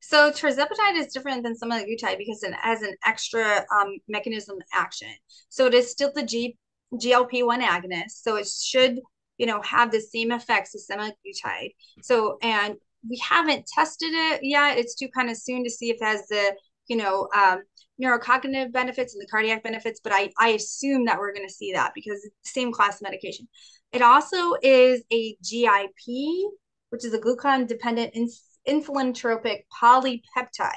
So 0.00 0.30
tirzepatide 0.30 0.96
is 0.96 1.12
different 1.12 1.42
than 1.42 1.56
semaglutide 1.56 2.18
because 2.18 2.42
it 2.42 2.54
has 2.54 2.82
an 2.82 2.94
extra 3.04 3.64
um, 3.74 3.96
mechanism 4.08 4.56
of 4.56 4.62
action. 4.72 5.08
So 5.48 5.66
it 5.66 5.74
is 5.74 5.90
still 5.90 6.12
the 6.14 6.22
G, 6.22 6.56
GLP-1 6.94 7.62
agonist. 7.62 8.22
So 8.22 8.36
it 8.36 8.46
should, 8.46 9.00
you 9.38 9.46
know, 9.46 9.62
have 9.62 9.90
the 9.90 10.00
same 10.00 10.32
effects 10.32 10.74
as 10.74 10.86
semaglutide. 10.90 11.74
So, 12.02 12.38
and 12.42 12.76
we 13.08 13.18
haven't 13.18 13.66
tested 13.66 14.12
it 14.12 14.40
yet. 14.42 14.78
It's 14.78 14.94
too 14.94 15.08
kind 15.08 15.30
of 15.30 15.36
soon 15.36 15.64
to 15.64 15.70
see 15.70 15.90
if 15.90 15.96
it 16.00 16.04
has 16.04 16.26
the 16.28 16.54
you 16.88 16.96
know 16.96 17.28
um, 17.34 17.62
neurocognitive 18.02 18.72
benefits 18.72 19.14
and 19.14 19.22
the 19.22 19.26
cardiac 19.26 19.62
benefits, 19.62 20.00
but 20.02 20.12
I 20.12 20.30
I 20.38 20.48
assume 20.50 21.04
that 21.06 21.18
we're 21.18 21.32
going 21.32 21.46
to 21.46 21.52
see 21.52 21.72
that 21.72 21.92
because 21.94 22.24
it's 22.24 22.34
the 22.44 22.60
same 22.60 22.72
class 22.72 23.00
medication. 23.00 23.48
It 23.92 24.02
also 24.02 24.54
is 24.62 25.04
a 25.12 25.36
GIP, 25.42 26.50
which 26.90 27.04
is 27.04 27.14
a 27.14 27.18
glucagon 27.18 27.66
dependent 27.66 28.10
ins- 28.14 28.58
insulin 28.68 29.14
tropic 29.14 29.66
polypeptide, 29.80 30.72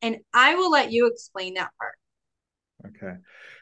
and 0.00 0.18
I 0.32 0.54
will 0.54 0.70
let 0.70 0.92
you 0.92 1.06
explain 1.06 1.54
that 1.54 1.70
part. 1.78 1.94
Okay, 2.86 3.16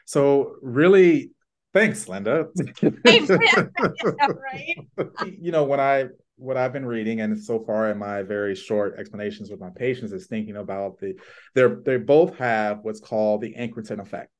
so 0.05 0.55
really 0.61 1.31
Thanks, 1.73 2.07
Linda. 2.07 2.47
right? 2.85 4.75
you 5.19 5.51
know, 5.51 5.63
when 5.63 5.79
I 5.79 6.05
what 6.41 6.57
I've 6.57 6.73
been 6.73 6.85
reading, 6.85 7.21
and 7.21 7.41
so 7.41 7.59
far 7.59 7.91
in 7.91 7.97
my 7.97 8.23
very 8.23 8.55
short 8.55 8.95
explanations 8.97 9.49
with 9.49 9.59
my 9.59 9.69
patients, 9.69 10.11
is 10.11 10.27
thinking 10.27 10.57
about 10.57 10.99
the 10.99 11.13
they're 11.53 11.81
they 11.85 11.97
both 11.97 12.35
have 12.37 12.79
what's 12.81 12.99
called 12.99 13.41
the 13.41 13.53
incretin 13.53 13.99
effect. 13.99 14.31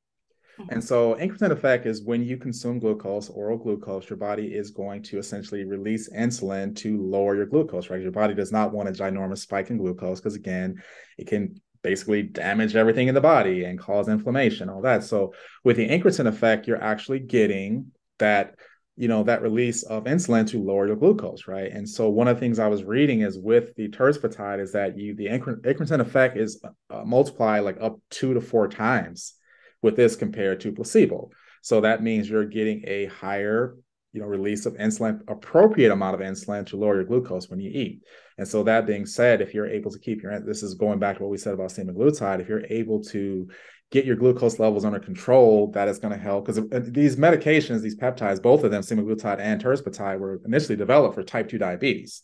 Mm-hmm. 0.60 0.74
And 0.74 0.84
so, 0.84 1.16
incretin 1.16 1.52
effect 1.52 1.86
is 1.86 2.04
when 2.04 2.24
you 2.24 2.38
consume 2.38 2.80
glucose, 2.80 3.30
oral 3.30 3.58
glucose, 3.58 4.10
your 4.10 4.18
body 4.18 4.48
is 4.48 4.72
going 4.72 5.04
to 5.04 5.18
essentially 5.18 5.64
release 5.64 6.10
insulin 6.12 6.76
to 6.78 7.02
lower 7.02 7.36
your 7.36 7.46
glucose, 7.46 7.90
right? 7.90 8.02
Your 8.02 8.12
body 8.12 8.34
does 8.34 8.52
not 8.52 8.74
want 8.74 8.90
a 8.90 8.92
ginormous 8.92 9.40
spike 9.40 9.70
in 9.70 9.78
glucose 9.78 10.20
because, 10.20 10.36
again, 10.36 10.82
it 11.18 11.28
can 11.28 11.62
basically 11.84 12.24
damage 12.24 12.76
everything 12.76 13.08
in 13.08 13.16
the 13.16 13.22
body 13.22 13.64
and 13.64 13.80
cause 13.80 14.08
inflammation, 14.08 14.70
all 14.70 14.82
that. 14.82 15.04
So 15.04 15.34
with 15.64 15.78
the 15.78 15.88
incretin 15.88 16.28
effect, 16.28 16.68
you're 16.68 16.82
actually 16.82 17.20
getting 17.20 17.92
that 18.20 18.56
you 19.02 19.08
know 19.08 19.24
that 19.24 19.42
release 19.42 19.82
of 19.82 20.04
insulin 20.04 20.48
to 20.48 20.62
lower 20.62 20.86
your 20.86 20.96
glucose 20.96 21.48
right? 21.48 21.72
And 21.72 21.90
so 21.90 22.08
one 22.10 22.28
of 22.28 22.36
the 22.36 22.40
things 22.40 22.60
i 22.60 22.68
was 22.68 22.84
reading 22.84 23.22
is 23.22 23.36
with 23.36 23.76
the 23.76 23.90
tirzepatide 23.90 24.62
is 24.62 24.74
that 24.74 24.96
you 24.96 25.16
the 25.16 25.26
incretin 25.26 26.00
effect 26.00 26.38
is 26.38 26.64
uh, 26.92 27.04
multiplied 27.04 27.64
like 27.64 27.82
up 27.82 28.00
two 28.12 28.36
to 28.36 28.42
four 28.42 28.68
times 28.68 29.34
with 29.82 29.96
this 29.96 30.16
compared 30.16 30.60
to 30.60 30.72
placebo. 30.72 31.32
So 31.64 31.82
that 31.82 32.04
means 32.04 32.30
you're 32.30 32.46
getting 32.46 32.84
a 32.86 33.06
higher 33.08 33.76
you 34.14 34.22
know 34.22 34.28
release 34.28 34.68
of 34.68 34.76
insulin 34.76 35.22
appropriate 35.28 35.92
amount 35.92 36.14
of 36.14 36.22
insulin 36.22 36.68
to 36.68 36.78
lower 36.78 36.98
your 36.98 37.06
glucose 37.06 37.50
when 37.50 37.60
you 37.60 37.72
eat. 37.74 38.04
And 38.38 38.48
so 38.48 38.62
that 38.66 38.86
being 38.86 39.08
said 39.08 39.42
if 39.42 39.56
you're 39.56 39.76
able 39.78 39.90
to 39.90 40.00
keep 40.00 40.22
your 40.22 40.40
this 40.42 40.62
is 40.62 40.76
going 40.76 41.00
back 41.00 41.18
to 41.18 41.24
what 41.24 41.32
we 41.32 41.38
said 41.38 41.56
about 41.56 41.72
semaglutide 41.72 42.40
if 42.40 42.48
you're 42.48 42.68
able 42.70 43.02
to 43.06 43.50
get 43.92 44.06
your 44.06 44.16
glucose 44.16 44.58
levels 44.58 44.86
under 44.86 45.00
control 45.00 45.70
that 45.72 45.88
is 45.88 46.00
going 46.00 46.14
to 46.14 46.20
help. 46.20 46.46
Because 46.46 46.60
uh, 46.60 46.80
these 46.82 47.18
medications 47.18 47.82
these 47.82 47.98
peptides 47.98 48.42
both 48.42 48.64
of 48.64 48.72
them 48.72 48.82
semaglutide 48.82 49.40
and 49.40 49.62
tirzepatide 49.62 50.20
were 50.20 50.42
initially 50.46 50.78
developed 50.78 51.16
for 51.16 51.24
type 51.24 51.50
2 51.50 51.58
diabetes. 51.58 52.24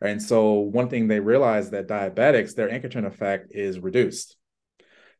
And 0.00 0.22
so 0.22 0.54
one 0.54 0.88
thing 0.88 1.06
they 1.06 1.20
realized 1.20 1.70
that 1.70 1.88
diabetics 1.88 2.54
their 2.54 2.68
incretin 2.68 3.06
effect 3.06 3.48
is 3.50 3.78
reduced. 3.78 4.36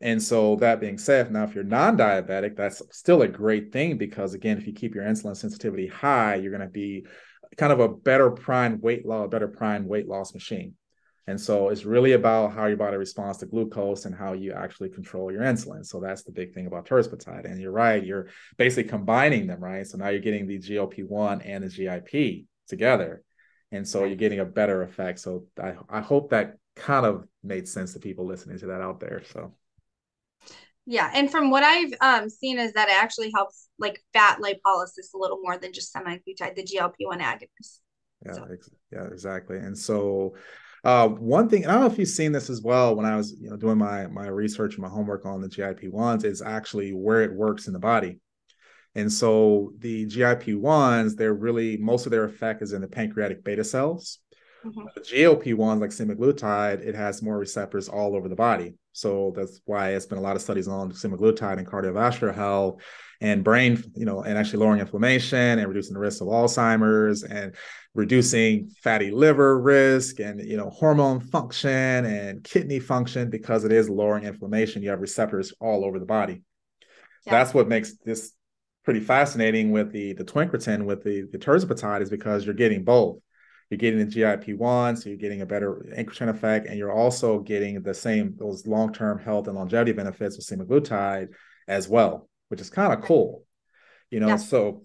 And 0.01 0.23
so 0.23 0.57
that 0.57 0.81
being 0.81 0.99
said, 0.99 1.31
now 1.33 1.45
if 1.45 1.55
you're 1.55 1.65
non-diabetic, 1.65 2.57
that's 2.57 2.83
still 2.91 3.23
a 3.23 3.29
great 3.29 3.73
thing 3.73 3.97
because 3.97 4.35
again, 4.35 4.59
if 4.59 4.67
you 4.67 4.75
keep 4.75 4.95
your 4.95 5.05
insulin 5.05 5.37
sensitivity 5.37 5.87
high, 5.87 6.35
you're 6.35 6.51
going 6.51 6.61
to 6.61 6.69
be 6.69 7.07
kind 7.57 7.73
of 7.73 7.81
a 7.81 7.89
better 7.89 8.31
prime 8.31 8.81
weight 8.81 9.07
loss, 9.07 9.27
a 9.27 9.29
better 9.29 9.49
prime 9.49 9.89
weight 9.89 10.07
loss 10.07 10.35
machine. 10.35 10.75
And 11.29 11.41
so 11.41 11.71
it's 11.71 11.85
really 11.85 12.13
about 12.13 12.53
how 12.53 12.67
your 12.67 12.77
body 12.77 12.97
responds 12.97 13.39
to 13.39 13.47
glucose 13.47 14.05
and 14.05 14.15
how 14.15 14.33
you 14.33 14.53
actually 14.53 14.91
control 14.91 15.33
your 15.33 15.43
insulin. 15.43 15.85
So 15.85 15.99
that's 15.99 16.23
the 16.23 16.31
big 16.31 16.55
thing 16.55 16.67
about 16.67 16.87
tirzepatide. 16.87 17.45
And 17.45 17.61
you're 17.61 17.73
right, 17.73 18.05
you're 18.05 18.29
basically 18.57 18.89
combining 18.89 19.49
them, 19.49 19.61
right? 19.61 19.85
So 19.85 19.99
now 19.99 20.09
you're 20.09 20.21
getting 20.21 20.47
the 20.47 20.59
GLP-1 20.59 21.43
and 21.45 21.65
the 21.65 21.69
GIP 21.69 22.47
together. 22.69 23.23
And 23.73 23.87
so 23.87 24.05
you're 24.05 24.17
getting 24.17 24.39
a 24.39 24.45
better 24.45 24.83
effect. 24.83 25.19
So 25.19 25.47
I, 25.61 25.75
I 25.89 26.01
hope 26.01 26.31
that 26.31 26.59
kind 26.77 27.05
of 27.05 27.27
made 27.43 27.67
sense 27.67 27.95
to 27.95 27.99
people 27.99 28.25
listening 28.25 28.59
to 28.59 28.67
that 28.67 28.81
out 28.81 29.01
there. 29.01 29.23
So 29.33 29.53
yeah, 30.89 31.11
and 31.13 31.29
from 31.29 31.51
what 31.51 31.65
I've 31.65 31.93
um, 32.01 32.31
seen 32.31 32.61
is 32.61 32.73
that 32.75 32.89
it 32.89 32.95
actually 32.95 33.33
helps 33.35 33.69
like 33.77 34.01
fat 34.13 34.39
lipolysis 34.39 35.13
a 35.15 35.19
little 35.19 35.41
more 35.43 35.59
than 35.59 35.73
just 35.73 35.93
semaglutide, 35.93 36.55
the 36.55 36.63
GLP-1 36.63 37.21
agonist. 37.21 37.81
Yeah, 38.25 38.33
so. 38.33 38.47
ex- 38.53 38.71
yeah, 38.93 39.07
exactly. 39.07 39.59
And 39.59 39.77
so 39.77 40.37
uh, 40.87 41.09
one 41.09 41.49
thing, 41.49 41.67
I 41.67 41.73
don't 41.73 41.81
know 41.81 41.87
if 41.89 41.99
you've 41.99 42.07
seen 42.07 42.31
this 42.31 42.49
as 42.49 42.63
well 42.63 42.95
when 42.95 43.07
I 43.07 43.17
was, 43.17 43.35
you 43.41 43.51
know, 43.51 43.57
doing 43.57 43.77
my 43.77 44.07
my 44.07 44.29
research 44.29 44.75
and 44.75 44.83
my 44.83 44.89
homework 44.89 45.27
on 45.27 45.41
the 45.41 45.49
GIP 45.49 45.93
ones, 45.93 46.23
is 46.23 46.41
actually 46.41 46.93
where 46.93 47.23
it 47.23 47.35
works 47.35 47.67
in 47.67 47.73
the 47.73 47.81
body. 47.81 48.21
And 48.95 49.13
so 49.13 49.73
the 49.79 50.07
GIP 50.07 50.55
ones, 50.55 51.17
they're 51.17 51.35
really 51.35 51.77
most 51.77 52.07
of 52.07 52.13
their 52.13 52.23
effect 52.23 52.63
is 52.63 52.73
in 52.73 52.83
the 52.83 52.87
pancreatic 52.87 53.43
beta 53.43 53.65
cells. 53.65 54.21
Mm-hmm. 54.65 54.87
The 54.95 55.01
GLP 55.01 55.55
ones, 55.55 55.81
like 55.81 55.91
semaglutide, 55.91 56.87
it 56.87 56.95
has 56.95 57.23
more 57.23 57.39
receptors 57.39 57.89
all 57.89 58.17
over 58.17 58.29
the 58.29 58.37
body. 58.37 58.75
So 58.93 59.33
that's 59.37 59.61
why 59.67 59.91
it's 59.91 60.07
been 60.07 60.19
a 60.19 60.23
lot 60.23 60.37
of 60.37 60.43
studies 60.43 60.69
on 60.69 60.91
semaglutide 60.93 61.59
and 61.59 61.67
cardiovascular 61.67 62.35
health 62.35 62.83
and 63.21 63.45
brain, 63.45 63.83
you 63.95 64.07
know, 64.07 64.23
and 64.23 64.39
actually 64.39 64.61
lowering 64.61 64.81
inflammation 64.81 65.59
and 65.59 65.69
reducing 65.69 65.95
the 65.95 66.01
risk 66.01 66.23
of 66.23 66.29
Alzheimer's 66.29 67.23
and 67.23 67.55
reducing 67.95 68.69
fatty 68.83 69.11
liver 69.11 69.59
risk 69.59 70.21
and 70.21 70.41
you 70.41 70.57
know 70.57 70.69
hormone 70.71 71.19
function 71.19 72.05
and 72.05 72.45
kidney 72.45 72.79
function 72.79 73.31
because 73.31 73.65
it 73.65 73.73
is 73.73 73.89
lowering 73.89 74.25
inflammation. 74.25 74.83
You 74.83 74.91
have 74.91 75.01
receptors 75.01 75.53
all 75.61 75.85
over 75.85 75.99
the 75.99 76.07
body. 76.07 76.43
Yeah. 77.25 77.33
That's 77.33 77.55
what 77.55 77.69
makes 77.69 77.97
this 77.99 78.33
pretty 78.85 79.01
fascinating 79.01 79.73
with 79.73 79.93
the 79.93 80.13
the 80.13 80.25
twincretin 80.25 80.85
with 80.85 81.03
the 81.03 81.27
the 81.33 81.39
tirzepatide 81.39 82.03
is 82.03 82.11
because 82.11 82.45
you're 82.45 82.55
getting 82.55 82.85
both 82.85 83.19
you're 83.71 83.79
getting 83.79 83.99
the 83.99 84.05
GIP-1, 84.07 84.99
so 84.99 85.09
you're 85.09 85.19
getting 85.19 85.43
a 85.43 85.47
better 85.47 85.87
incretin 85.97 86.29
effect, 86.29 86.67
and 86.67 86.79
you're 86.79 86.93
also 86.93 87.41
getting 87.41 87.83
the 87.83 87.95
same 87.95 88.35
those 88.39 88.67
long-term 88.67 89.19
health 89.19 89.49
and 89.49 89.57
longevity 89.57 89.93
benefits 89.93 90.37
with 90.37 90.47
semaglutide 90.47 91.29
as 91.67 91.89
well, 91.89 92.29
which 92.49 92.61
is 92.61 92.71
kind 92.71 92.93
of 92.93 93.03
cool. 93.03 93.45
You 94.11 94.21
know, 94.21 94.29
yeah. 94.29 94.37
so 94.37 94.85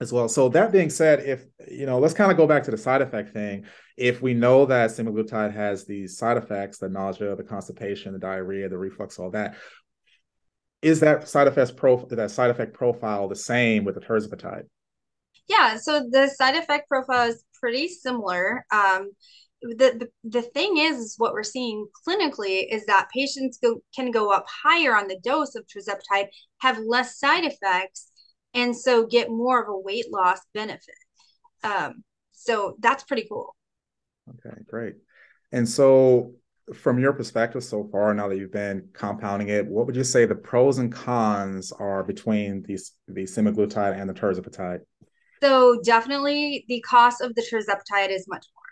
as 0.00 0.12
well. 0.12 0.28
So 0.28 0.48
that 0.50 0.70
being 0.70 0.90
said, 0.90 1.20
if 1.20 1.44
you 1.68 1.86
know, 1.86 1.98
let's 1.98 2.14
kind 2.14 2.30
of 2.30 2.36
go 2.36 2.46
back 2.46 2.64
to 2.64 2.70
the 2.70 2.76
side 2.76 3.02
effect 3.02 3.32
thing. 3.32 3.64
If 3.96 4.20
we 4.20 4.34
know 4.34 4.66
that 4.66 4.90
semaglutide 4.90 5.54
has 5.54 5.84
these 5.84 6.18
side 6.18 6.36
effects, 6.36 6.78
the 6.78 6.88
nausea, 6.88 7.36
the 7.36 7.44
constipation, 7.44 8.12
the 8.12 8.18
diarrhea, 8.18 8.68
the 8.68 8.78
reflux, 8.78 9.18
all 9.18 9.30
that, 9.30 9.56
is 10.82 11.00
that 11.00 11.28
side 11.28 11.48
effects 11.48 11.70
pro 11.70 12.04
that 12.10 12.30
side 12.30 12.50
effect 12.50 12.74
profile 12.74 13.28
the 13.28 13.36
same 13.36 13.84
with 13.84 13.94
the 13.94 14.00
tirzepatide? 14.00 14.64
Yeah, 15.48 15.76
so 15.76 16.06
the 16.10 16.28
side 16.28 16.56
effect 16.56 16.88
profile 16.88 17.28
is 17.28 17.44
pretty 17.64 17.88
similar. 17.88 18.66
Um, 18.70 19.12
the, 19.62 19.96
the 19.98 20.08
the 20.24 20.42
thing 20.42 20.76
is, 20.76 20.98
is 20.98 21.14
what 21.16 21.32
we're 21.32 21.42
seeing 21.42 21.86
clinically 22.06 22.66
is 22.70 22.84
that 22.84 23.08
patients 23.10 23.56
go, 23.56 23.80
can 23.96 24.10
go 24.10 24.30
up 24.30 24.44
higher 24.62 24.94
on 24.94 25.08
the 25.08 25.18
dose 25.24 25.54
of 25.54 25.64
tirzepatide, 25.66 26.26
have 26.58 26.78
less 26.78 27.18
side 27.18 27.44
effects, 27.44 28.10
and 28.52 28.76
so 28.76 29.06
get 29.06 29.30
more 29.30 29.62
of 29.62 29.70
a 29.70 29.78
weight 29.78 30.12
loss 30.12 30.40
benefit. 30.52 30.94
Um, 31.62 32.04
so 32.32 32.76
that's 32.80 33.04
pretty 33.04 33.26
cool. 33.30 33.56
Okay, 34.28 34.54
great. 34.68 34.96
And 35.50 35.66
so, 35.66 36.34
from 36.74 36.98
your 36.98 37.14
perspective 37.14 37.64
so 37.64 37.88
far, 37.90 38.12
now 38.12 38.28
that 38.28 38.36
you've 38.36 38.52
been 38.52 38.90
compounding 38.92 39.48
it, 39.48 39.66
what 39.66 39.86
would 39.86 39.96
you 39.96 40.04
say 40.04 40.26
the 40.26 40.34
pros 40.34 40.76
and 40.76 40.92
cons 40.92 41.72
are 41.72 42.04
between 42.04 42.62
these 42.64 42.92
the 43.08 43.22
semaglutide 43.22 43.98
and 43.98 44.10
the 44.10 44.14
tirzepatide? 44.14 44.80
So 45.42 45.80
definitely 45.82 46.64
the 46.68 46.80
cost 46.80 47.20
of 47.20 47.34
the 47.34 47.42
tirzepatide 47.42 48.10
is 48.10 48.26
much 48.28 48.46
more. 48.54 48.63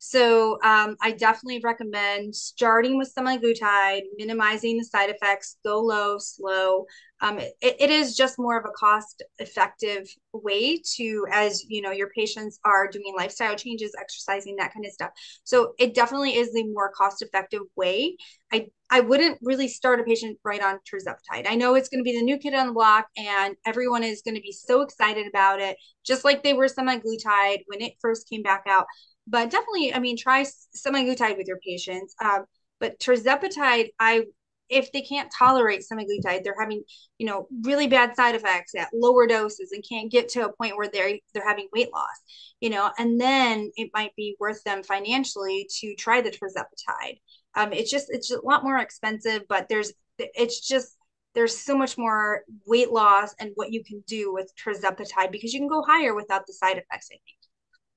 So 0.00 0.60
um, 0.62 0.96
I 1.02 1.10
definitely 1.10 1.60
recommend 1.62 2.34
starting 2.34 2.96
with 2.96 3.12
semaglutide, 3.12 4.02
minimizing 4.16 4.78
the 4.78 4.84
side 4.84 5.10
effects, 5.10 5.56
go 5.64 5.80
low, 5.80 6.18
slow. 6.18 6.86
Um, 7.20 7.40
it, 7.40 7.54
it 7.60 7.90
is 7.90 8.16
just 8.16 8.38
more 8.38 8.56
of 8.56 8.64
a 8.64 8.70
cost 8.78 9.24
effective 9.40 10.06
way 10.32 10.80
to, 10.96 11.26
as 11.32 11.64
you 11.68 11.82
know, 11.82 11.90
your 11.90 12.10
patients 12.10 12.60
are 12.64 12.86
doing 12.86 13.12
lifestyle 13.16 13.56
changes, 13.56 13.92
exercising, 14.00 14.54
that 14.56 14.72
kind 14.72 14.86
of 14.86 14.92
stuff. 14.92 15.10
So 15.42 15.72
it 15.80 15.94
definitely 15.94 16.36
is 16.36 16.52
the 16.52 16.64
more 16.68 16.92
cost 16.92 17.20
effective 17.20 17.62
way. 17.76 18.16
I 18.52 18.68
I 18.90 19.00
wouldn't 19.00 19.38
really 19.42 19.68
start 19.68 20.00
a 20.00 20.04
patient 20.04 20.38
right 20.44 20.62
on 20.62 20.78
tirzepatide. 20.90 21.46
I 21.46 21.56
know 21.56 21.74
it's 21.74 21.90
going 21.90 22.02
to 22.02 22.08
be 22.10 22.16
the 22.16 22.24
new 22.24 22.38
kid 22.38 22.54
on 22.54 22.68
the 22.68 22.72
block, 22.72 23.06
and 23.18 23.56
everyone 23.66 24.02
is 24.02 24.22
going 24.22 24.36
to 24.36 24.40
be 24.40 24.52
so 24.52 24.80
excited 24.80 25.26
about 25.26 25.60
it, 25.60 25.76
just 26.06 26.24
like 26.24 26.42
they 26.42 26.54
were 26.54 26.68
semaglutide 26.68 27.64
when 27.66 27.82
it 27.82 27.94
first 28.00 28.28
came 28.30 28.42
back 28.42 28.62
out 28.66 28.86
but 29.28 29.50
definitely, 29.50 29.94
I 29.94 29.98
mean, 29.98 30.16
try 30.16 30.44
semaglutide 30.76 31.36
with 31.36 31.46
your 31.46 31.58
patients. 31.58 32.14
Um, 32.22 32.44
but 32.80 32.98
tirzepatide, 33.00 33.88
I 33.98 34.24
if 34.68 34.92
they 34.92 35.00
can't 35.00 35.32
tolerate 35.36 35.82
semaglutide, 35.90 36.44
they're 36.44 36.54
having 36.58 36.82
you 37.18 37.26
know 37.26 37.48
really 37.62 37.86
bad 37.86 38.14
side 38.16 38.34
effects 38.34 38.74
at 38.74 38.88
lower 38.94 39.26
doses 39.26 39.72
and 39.72 39.84
can't 39.88 40.10
get 40.10 40.28
to 40.30 40.44
a 40.44 40.52
point 40.52 40.76
where 40.76 40.88
they're 40.88 41.18
they're 41.34 41.46
having 41.48 41.68
weight 41.72 41.92
loss, 41.92 42.06
you 42.60 42.70
know, 42.70 42.90
and 42.98 43.20
then 43.20 43.70
it 43.76 43.90
might 43.94 44.14
be 44.16 44.36
worth 44.40 44.62
them 44.64 44.82
financially 44.82 45.68
to 45.80 45.94
try 45.94 46.20
the 46.20 46.30
tirzepatide. 46.30 47.18
Um, 47.54 47.72
it's 47.72 47.90
just 47.90 48.06
it's 48.10 48.28
just 48.28 48.42
a 48.42 48.46
lot 48.46 48.64
more 48.64 48.78
expensive, 48.78 49.42
but 49.48 49.68
there's 49.68 49.92
it's 50.18 50.66
just 50.66 50.96
there's 51.34 51.56
so 51.56 51.76
much 51.76 51.96
more 51.98 52.42
weight 52.66 52.90
loss 52.90 53.34
and 53.40 53.52
what 53.54 53.72
you 53.72 53.84
can 53.84 54.02
do 54.06 54.32
with 54.32 54.52
tirzepatide 54.56 55.30
because 55.32 55.52
you 55.52 55.60
can 55.60 55.68
go 55.68 55.82
higher 55.82 56.14
without 56.14 56.46
the 56.46 56.52
side 56.52 56.78
effects. 56.78 57.08
I 57.12 57.16
think. 57.26 57.37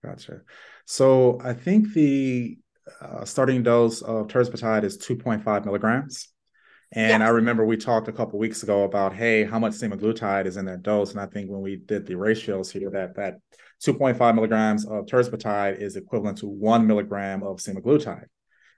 Gotcha. 0.03 0.41
So 0.85 1.39
I 1.43 1.53
think 1.53 1.93
the 1.93 2.57
uh, 3.01 3.25
starting 3.25 3.63
dose 3.63 4.01
of 4.01 4.27
tirzepatide 4.27 4.83
is 4.83 4.97
2.5 4.97 5.65
milligrams. 5.65 6.29
And 6.93 7.21
yes. 7.21 7.21
I 7.21 7.29
remember 7.29 7.65
we 7.65 7.77
talked 7.77 8.09
a 8.09 8.11
couple 8.11 8.37
weeks 8.37 8.63
ago 8.63 8.83
about, 8.83 9.13
hey, 9.13 9.45
how 9.45 9.59
much 9.59 9.73
semaglutide 9.73 10.45
is 10.45 10.57
in 10.57 10.65
that 10.65 10.81
dose? 10.81 11.11
And 11.11 11.21
I 11.21 11.25
think 11.25 11.49
when 11.49 11.61
we 11.61 11.77
did 11.77 12.05
the 12.05 12.15
ratios 12.15 12.69
here, 12.69 12.89
that 12.89 13.15
that 13.15 13.35
2.5 13.85 14.35
milligrams 14.35 14.85
of 14.85 15.05
tirzepatide 15.05 15.79
is 15.79 15.95
equivalent 15.95 16.39
to 16.39 16.47
one 16.47 16.85
milligram 16.87 17.43
of 17.43 17.57
semaglutide. 17.57 18.25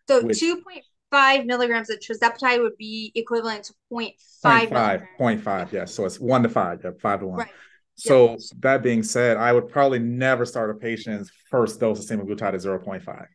So 0.07 0.23
which, 0.23 0.39
2.5 0.39 1.45
milligrams 1.45 1.89
of 1.89 1.99
tirzepatide 1.99 2.61
would 2.61 2.77
be 2.77 3.11
equivalent 3.15 3.63
to 3.65 3.73
0.5. 3.91 4.69
0.5, 4.69 5.07
0.5, 5.19 5.71
yes. 5.71 5.93
So 5.93 6.05
it's 6.05 6.19
one 6.19 6.43
to 6.43 6.49
five, 6.49 6.81
yeah, 6.83 6.91
five 7.01 7.21
to 7.21 7.27
one. 7.27 7.39
Right. 7.39 7.49
So 7.95 8.37
that 8.59 8.81
being 8.81 9.03
said, 9.03 9.37
I 9.37 9.53
would 9.53 9.69
probably 9.69 9.99
never 9.99 10.45
start 10.45 10.71
a 10.71 10.73
patient's 10.73 11.31
first 11.49 11.79
dose 11.79 11.99
of 11.99 12.19
semaglutide 12.19 12.53
at 12.53 12.61
0.5. 12.61 13.25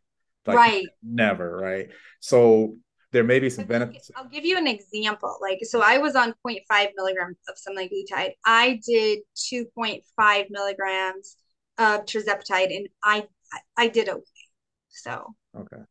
Like, 0.46 0.56
right. 0.56 0.86
Never, 1.02 1.56
right? 1.56 1.88
So 2.20 2.76
there 3.12 3.24
may 3.24 3.38
be 3.38 3.50
some 3.50 3.64
benefits. 3.64 4.10
I'll 4.16 4.28
give 4.28 4.44
you 4.44 4.58
an 4.58 4.66
example. 4.66 5.36
Like, 5.40 5.60
so 5.62 5.80
I 5.82 5.98
was 5.98 6.16
on 6.16 6.34
0.5 6.46 6.88
milligrams 6.96 7.36
of 7.48 7.56
semaglutide. 7.56 8.32
I 8.44 8.80
did 8.86 9.20
2.5 9.36 10.46
milligrams 10.50 11.36
of 11.78 12.04
tirzepatide, 12.04 12.76
and 12.76 12.88
I 13.02 13.26
I 13.76 13.88
did 13.88 14.08
okay. 14.08 14.22
So 14.88 15.34
okay. 15.56 15.82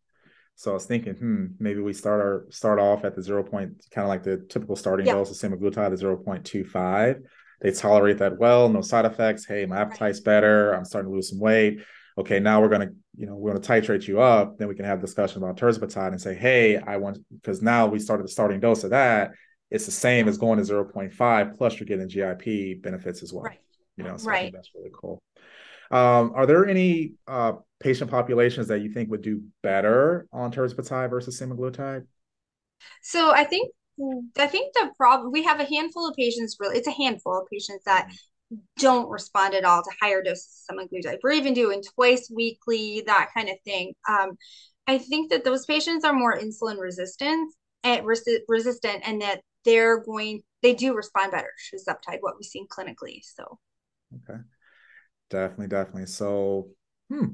So 0.56 0.72
I 0.72 0.74
was 0.74 0.86
thinking, 0.86 1.14
hmm, 1.14 1.46
maybe 1.60 1.82
we 1.82 1.94
start 1.94 2.20
our 2.22 2.46
start 2.50 2.80
off 2.80 3.06
at 3.06 3.16
the 3.16 3.22
zero 3.22 3.44
point, 3.44 3.86
kind 3.92 4.06
of 4.06 4.10
like 4.10 4.24
the 4.24 4.38
typical 4.50 4.76
starting 4.76 5.06
yep. 5.06 5.16
dose 5.16 5.32
of 5.32 5.52
semaglutide, 5.52 5.92
the 5.92 5.98
zero 5.98 6.18
point 6.18 6.46
two 6.46 6.66
five. 6.66 7.22
They 7.60 7.72
tolerate 7.72 8.20
that 8.20 8.38
well, 8.38 8.70
no 8.70 8.82
side 8.82 9.06
effects. 9.06 9.46
Hey, 9.46 9.66
my 9.66 9.78
appetite's 9.78 10.20
better. 10.20 10.74
I'm 10.74 10.86
starting 10.86 11.12
to 11.12 11.16
lose 11.16 11.30
some 11.30 11.40
weight 11.40 11.80
okay, 12.18 12.40
now 12.40 12.62
we're 12.62 12.70
going 12.70 12.88
to, 12.88 12.94
you 13.16 13.26
know, 13.26 13.36
we're 13.36 13.52
going 13.52 13.62
to 13.62 13.70
titrate 13.70 14.08
you 14.08 14.20
up. 14.22 14.58
Then 14.58 14.68
we 14.68 14.76
can 14.76 14.86
have 14.86 15.00
discussion 15.00 15.44
about 15.44 15.58
tirzepatide 15.58 16.10
and 16.10 16.22
say, 16.22 16.34
hey, 16.34 16.78
I 16.78 16.98
want, 16.98 17.20
because 17.32 17.62
now 17.62 17.88
we 17.88 18.00
started 18.00 18.24
the 18.24 18.30
starting 18.30 18.60
dose 18.60 18.84
of 18.84 18.90
that. 18.90 19.32
It's 19.70 19.86
the 19.86 19.92
same 19.92 20.28
as 20.28 20.38
going 20.38 20.64
to 20.64 20.64
0.5, 20.64 21.58
plus 21.58 21.80
you're 21.80 21.86
getting 21.86 22.08
GIP 22.08 22.82
benefits 22.82 23.22
as 23.22 23.34
well. 23.34 23.44
Right. 23.44 23.60
You 23.98 24.04
know, 24.04 24.18
so 24.18 24.30
right. 24.30 24.52
that's 24.54 24.72
really 24.76 24.92
cool. 24.94 25.22
Um, 25.90 26.34
are 26.36 26.46
there 26.46 26.68
any 26.68 27.14
uh, 27.28 27.54
patient 27.80 28.12
populations 28.12 28.68
that 28.68 28.82
you 28.82 28.92
think 28.92 29.10
would 29.10 29.22
do 29.22 29.44
better 29.64 30.28
on 30.32 30.52
tirzepatide 30.52 31.10
versus 31.10 31.40
semaglutide? 31.40 32.06
So 33.02 33.32
I 33.32 33.44
think 33.44 33.72
I 34.38 34.48
think 34.48 34.74
the 34.74 34.92
problem 34.98 35.32
we 35.32 35.44
have 35.44 35.60
a 35.60 35.66
handful 35.66 36.08
of 36.08 36.16
patients. 36.16 36.58
Really, 36.60 36.78
it's 36.78 36.88
a 36.88 36.92
handful 36.92 37.40
of 37.42 37.48
patients 37.52 37.84
that 37.86 38.12
don't 38.78 39.10
respond 39.10 39.54
at 39.56 39.66
all 39.66 39.84
to 39.84 39.92
higher 40.02 40.22
doses 40.24 40.64
of 40.70 40.78
semaglutide. 40.78 41.18
We're 41.24 41.32
even 41.32 41.54
doing 41.54 41.84
twice 41.96 42.32
weekly, 42.34 43.04
that 43.08 43.30
kind 43.34 43.50
of 43.50 43.56
thing. 43.66 43.94
Um, 44.08 44.38
I 44.88 44.98
think 44.98 45.32
that 45.32 45.44
those 45.44 45.66
patients 45.66 46.06
are 46.06 46.14
more 46.14 46.38
insulin 46.38 46.80
resistant 46.80 47.54
and 47.84 48.06
resi- 48.06 48.40
resistant, 48.48 49.02
and 49.06 49.22
that 49.22 49.42
they're 49.66 50.04
going 50.04 50.42
they 50.64 50.74
do 50.74 50.96
respond 50.96 51.32
better 51.32 51.50
to 51.72 51.78
tirzepatide, 51.78 52.18
what 52.22 52.36
we've 52.40 52.46
seen 52.46 52.68
clinically. 52.68 53.20
So, 53.24 53.60
okay, 54.16 54.40
definitely, 55.30 55.68
definitely. 55.68 56.06
So, 56.08 56.70
hmm, 57.10 57.28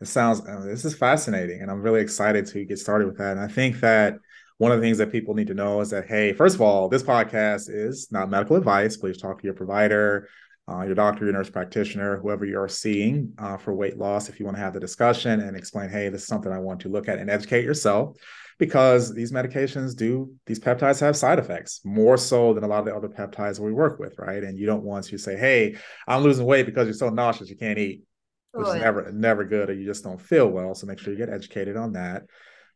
it 0.00 0.06
sounds 0.06 0.40
uh, 0.40 0.62
this 0.64 0.84
is 0.84 0.94
fascinating, 0.94 1.62
and 1.62 1.70
I'm 1.70 1.82
really 1.82 2.00
excited 2.00 2.46
to 2.48 2.64
get 2.64 2.78
started 2.78 3.08
with 3.08 3.18
that. 3.18 3.32
And 3.32 3.40
I 3.40 3.48
think 3.48 3.80
that 3.80 4.18
one 4.58 4.72
of 4.72 4.80
the 4.80 4.86
things 4.86 4.98
that 4.98 5.12
people 5.12 5.34
need 5.34 5.48
to 5.48 5.54
know 5.54 5.80
is 5.80 5.90
that 5.90 6.06
hey 6.06 6.32
first 6.32 6.54
of 6.54 6.60
all 6.60 6.88
this 6.88 7.02
podcast 7.02 7.68
is 7.68 8.08
not 8.10 8.30
medical 8.30 8.56
advice. 8.56 8.96
Please 8.96 9.18
talk 9.18 9.38
to 9.40 9.44
your 9.44 9.54
provider 9.54 10.28
uh, 10.68 10.82
your 10.82 10.94
doctor 10.94 11.24
your 11.24 11.32
nurse 11.32 11.50
practitioner 11.50 12.18
whoever 12.18 12.44
you're 12.44 12.68
seeing 12.68 13.32
uh, 13.38 13.56
for 13.56 13.74
weight 13.74 13.98
loss 13.98 14.28
if 14.28 14.40
you 14.40 14.46
want 14.46 14.56
to 14.56 14.62
have 14.62 14.74
the 14.74 14.80
discussion 14.80 15.40
and 15.40 15.56
explain 15.56 15.88
hey 15.88 16.08
this 16.08 16.22
is 16.22 16.26
something 16.26 16.50
i 16.50 16.58
want 16.58 16.80
to 16.80 16.88
look 16.88 17.08
at 17.08 17.18
and 17.18 17.30
educate 17.30 17.64
yourself 17.64 18.16
because 18.58 19.14
these 19.14 19.30
medications 19.30 19.94
do 19.94 20.32
these 20.46 20.58
peptides 20.58 20.98
have 20.98 21.16
side 21.16 21.38
effects 21.38 21.80
more 21.84 22.16
so 22.16 22.52
than 22.52 22.64
a 22.64 22.66
lot 22.66 22.80
of 22.80 22.84
the 22.86 22.94
other 22.96 23.08
peptides 23.08 23.60
we 23.60 23.72
work 23.72 24.00
with 24.00 24.18
right? 24.18 24.42
And 24.42 24.58
you 24.58 24.66
don't 24.66 24.82
want 24.82 25.04
to 25.04 25.18
say 25.18 25.36
hey 25.36 25.76
i'm 26.08 26.22
losing 26.22 26.46
weight 26.46 26.66
because 26.66 26.86
you're 26.86 26.94
so 26.94 27.10
nauseous 27.10 27.48
you 27.48 27.56
can't 27.56 27.78
eat 27.78 28.02
which 28.56 28.66
oh, 28.66 28.72
is 28.72 28.80
never 28.80 29.12
never 29.12 29.44
good 29.44 29.70
or 29.70 29.74
you 29.74 29.84
just 29.84 30.02
don't 30.02 30.20
feel 30.20 30.48
well. 30.48 30.74
So 30.74 30.86
make 30.86 30.98
sure 30.98 31.12
you 31.12 31.18
get 31.18 31.28
educated 31.28 31.76
on 31.76 31.92
that 31.92 32.22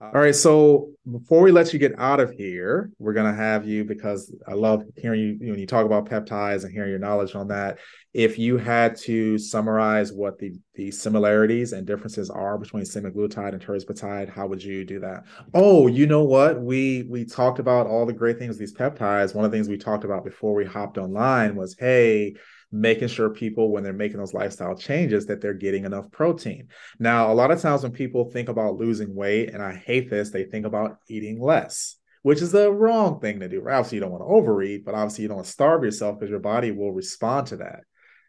all 0.03 0.13
right. 0.13 0.35
So 0.35 0.93
before 1.11 1.43
we 1.43 1.53
let 1.53 1.75
you 1.75 1.79
get 1.79 1.93
out 1.99 2.21
of 2.21 2.31
here, 2.31 2.91
we're 2.99 3.13
to 3.27 3.35
have 3.35 3.69
you 3.69 3.85
because 3.85 4.35
I 4.49 4.55
love 4.55 4.83
hearing 4.97 5.21
you 5.21 5.51
when 5.51 5.59
you 5.59 5.67
talk 5.67 5.85
about 5.85 6.09
peptides 6.09 6.65
and 6.65 6.73
hearing 6.73 6.89
your 6.89 6.99
knowledge 6.99 7.35
on 7.35 7.49
that. 7.49 7.79
If 8.15 8.39
you 8.39 8.57
had 8.57 8.97
to 9.01 9.37
summarize 9.37 10.11
what 10.11 10.39
the, 10.39 10.55
the 10.75 10.91
similarities 10.91 11.75
and 11.75 11.87
differences 11.87 12.31
are 12.31 12.57
between 12.57 12.85
semaglutide 12.85 13.53
and 13.53 13.61
tirzepatide, 13.61 14.31
how 14.31 14.47
would 14.47 14.65
you 14.65 14.87
do 14.87 15.01
that? 15.01 15.25
Oh, 15.53 15.87
you 15.87 16.07
know 16.07 16.25
what? 16.25 16.63
We 16.63 17.07
we 17.11 17.27
talked 17.27 17.59
about 17.59 17.87
all 17.87 18.07
the 18.07 18.15
great 18.15 18.39
things 18.39 18.57
these 18.57 18.75
peptides. 18.75 19.35
One 19.35 19.45
of 19.45 19.51
the 19.51 19.57
things 19.57 19.69
we 19.69 19.77
talked 19.77 20.05
about 20.05 20.25
before 20.25 20.55
we 20.55 20.65
hopped 20.65 20.97
online 20.97 21.57
was, 21.57 21.77
hey, 21.79 22.37
making 22.73 23.09
sure 23.09 23.31
people 23.31 23.71
when 23.71 23.83
they're 23.83 23.93
making 23.93 24.19
those 24.19 24.35
lifestyle 24.35 24.77
changes 24.77 25.27
that 25.27 25.41
they're 25.41 25.55
getting 25.55 25.85
enough 25.85 26.11
protein. 26.11 26.69
Now 26.99 27.33
a 27.33 27.35
lot 27.35 27.51
of 27.51 27.61
times 27.61 27.83
when 27.83 27.93
people 27.93 28.31
think 28.31 28.49
about 28.49 28.77
losing 28.77 29.15
weight 29.15 29.53
and 29.53 29.63
i 29.63 29.75
hate 29.75 30.09
this 30.11 30.31
they 30.31 30.45
think 30.45 30.67
about 30.67 30.99
eating 31.09 31.41
less 31.41 31.97
which 32.23 32.43
is 32.43 32.53
the 32.53 32.71
wrong 32.71 33.19
thing 33.19 33.41
to 33.41 33.49
do 33.49 33.61
right? 33.61 33.77
obviously 33.77 33.97
you 33.97 34.03
don't 34.03 34.13
want 34.13 34.23
to 34.23 34.27
overeat 34.27 34.85
but 34.85 34.95
obviously 34.95 35.23
you 35.23 35.29
don't 35.29 35.39
want 35.39 35.47
to 35.47 35.53
starve 35.53 35.83
yourself 35.83 36.19
because 36.19 36.31
your 36.31 36.39
body 36.39 36.71
will 36.71 36.93
respond 36.93 37.49
to 37.49 37.57
that. 37.57 37.81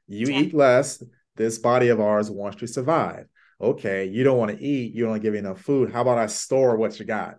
You 0.08 0.28
yeah. 0.28 0.40
eat 0.42 0.54
less 0.54 1.04
this 1.36 1.60
body 1.60 1.90
of 1.90 2.00
ours 2.00 2.30
wants 2.30 2.58
to 2.60 2.68
survive. 2.68 3.28
Okay 3.60 4.06
you 4.06 4.24
don't 4.24 4.40
want 4.40 4.58
to 4.58 4.64
eat 4.64 4.96
you 4.96 5.06
don't 5.06 5.22
give 5.22 5.36
enough 5.36 5.62
food 5.62 5.92
how 5.92 6.02
about 6.02 6.18
i 6.18 6.26
store 6.26 6.78
what 6.78 7.00
you 7.00 7.06
got? 7.06 7.36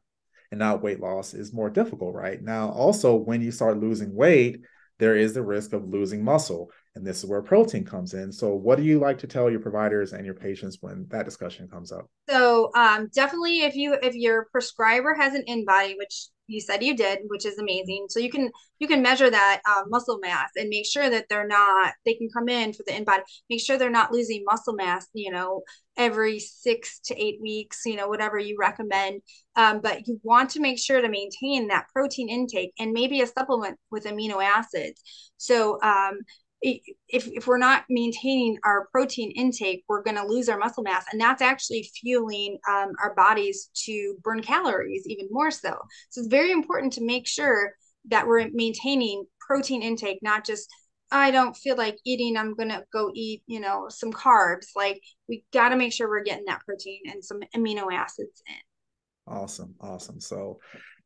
And 0.53 0.61
now 0.61 0.77
weight 0.77 1.01
loss 1.01 1.35
is 1.35 1.53
more 1.53 1.71
difficult 1.71 2.15
right? 2.15 2.41
Now 2.41 2.69
also 2.69 3.17
when 3.17 3.43
you 3.43 3.51
start 3.51 3.81
losing 3.81 4.15
weight 4.15 4.61
there 4.99 5.17
is 5.17 5.35
the 5.35 5.43
risk 5.43 5.73
of 5.73 5.89
losing 5.89 6.23
muscle 6.23 6.71
and 6.95 7.07
this 7.07 7.19
is 7.19 7.27
where 7.27 7.41
protein 7.41 7.85
comes 7.85 8.13
in. 8.15 8.31
So, 8.31 8.55
what 8.55 8.77
do 8.77 8.85
you 8.85 8.99
like 8.99 9.19
to 9.19 9.27
tell 9.27 9.51
your 9.51 9.61
providers 9.61 10.13
and 10.13 10.27
your 10.27 10.35
patients 10.35 10.79
when 10.81 11.07
that 11.09 11.25
discussion 11.25 11.69
comes 11.69 11.91
up? 11.91 12.09
So, 12.29 12.71
um, 12.75 13.09
definitely, 13.15 13.61
if 13.61 13.75
you 13.75 13.97
if 14.03 14.15
your 14.15 14.47
prescriber 14.53 15.15
has 15.15 15.35
an 15.35 15.45
InBody, 15.49 15.97
which 15.97 16.29
you 16.49 16.61
said 16.61 16.83
you 16.83 16.95
did, 16.95 17.21
which 17.29 17.47
is 17.47 17.59
amazing, 17.59 18.07
so 18.11 18.21
you 18.21 18.31
can 18.31 18.51
you 18.79 18.87
can 18.87 19.01
measure 19.01 19.31
that 19.31 19.63
um, 19.67 19.85
muscle 19.89 20.19
mass 20.21 20.51
and 20.57 20.69
make 20.69 20.85
sure 20.85 21.09
that 21.09 21.27
they're 21.31 21.47
not. 21.47 21.95
They 22.05 22.15
can 22.15 22.29
come 22.29 22.49
in 22.51 22.75
for 22.75 22.83
the 22.87 22.93
InBody. 22.93 23.23
make 23.49 23.61
sure 23.61 23.79
they're 23.79 23.89
not 23.89 24.13
losing 24.13 24.45
muscle 24.45 24.75
mass. 24.75 25.07
You 25.15 25.33
know, 25.33 25.63
every 25.97 26.41
six 26.41 27.01
to 27.07 27.19
eight 27.19 27.41
weeks. 27.41 27.83
You 27.87 27.97
know, 27.97 28.09
whatever 28.09 28.39
you 28.39 28.57
recommend. 28.61 29.23
Um, 29.57 29.81
but 29.83 30.07
you 30.07 30.21
want 30.23 30.51
to 30.51 30.61
make 30.61 30.79
sure 30.79 31.01
to 31.01 31.09
maintain 31.09 31.69
that 31.69 31.87
protein 31.93 32.29
intake 32.29 32.73
and 32.79 32.93
maybe 32.93 33.23
a 33.23 33.27
supplement 33.27 33.79
with 33.91 34.05
amino 34.05 34.43
acids. 34.43 35.03
So 35.37 35.81
um, 35.83 36.21
if, 36.63 37.27
if 37.29 37.47
we're 37.47 37.59
not 37.59 37.85
maintaining 37.91 38.57
our 38.65 38.87
protein 38.93 39.33
intake, 39.33 39.85
we're 39.89 40.03
going 40.03 40.17
to 40.17 40.25
lose 40.25 40.49
our 40.49 40.59
muscle 40.59 40.85
mass. 40.85 41.05
And 41.11 41.21
that's 41.21 41.43
actually 41.43 41.91
fueling 42.01 42.59
um, 42.71 42.93
our 43.03 43.15
bodies 43.15 43.71
to 43.85 44.17
burn 44.23 44.43
calories 44.43 45.05
even 45.07 45.29
more 45.31 45.51
so. 45.51 45.77
So 46.11 46.21
it's 46.21 46.29
very 46.29 46.53
important 46.53 46.93
to 46.95 47.05
make 47.05 47.27
sure 47.27 47.73
that 48.11 48.27
we're 48.27 48.49
maintaining 48.53 49.25
protein 49.41 49.83
intake, 49.83 50.21
not 50.23 50.45
just, 50.45 50.69
I 51.11 51.31
don't 51.31 51.57
feel 51.57 51.77
like 51.77 51.99
eating, 52.05 52.37
I'm 52.37 52.55
going 52.55 52.71
to 52.71 52.85
go 52.93 53.11
eat, 53.13 53.43
you 53.47 53.61
know, 53.61 53.87
some 53.89 54.13
carbs. 54.13 54.67
Like 54.77 55.01
we 55.29 55.45
got 55.53 55.71
to 55.71 55.77
make 55.77 55.93
sure 55.93 56.09
we're 56.09 56.23
getting 56.23 56.47
that 56.47 56.63
protein 56.65 57.01
and 57.13 57.25
some 57.25 57.41
amino 57.57 57.93
acids 57.93 58.43
in. 58.49 59.33
Awesome. 59.33 59.75
Awesome. 59.81 60.21
So 60.21 60.61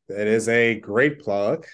that 0.09 0.27
is 0.27 0.49
a 0.49 0.79
great 0.79 1.21
plug 1.21 1.66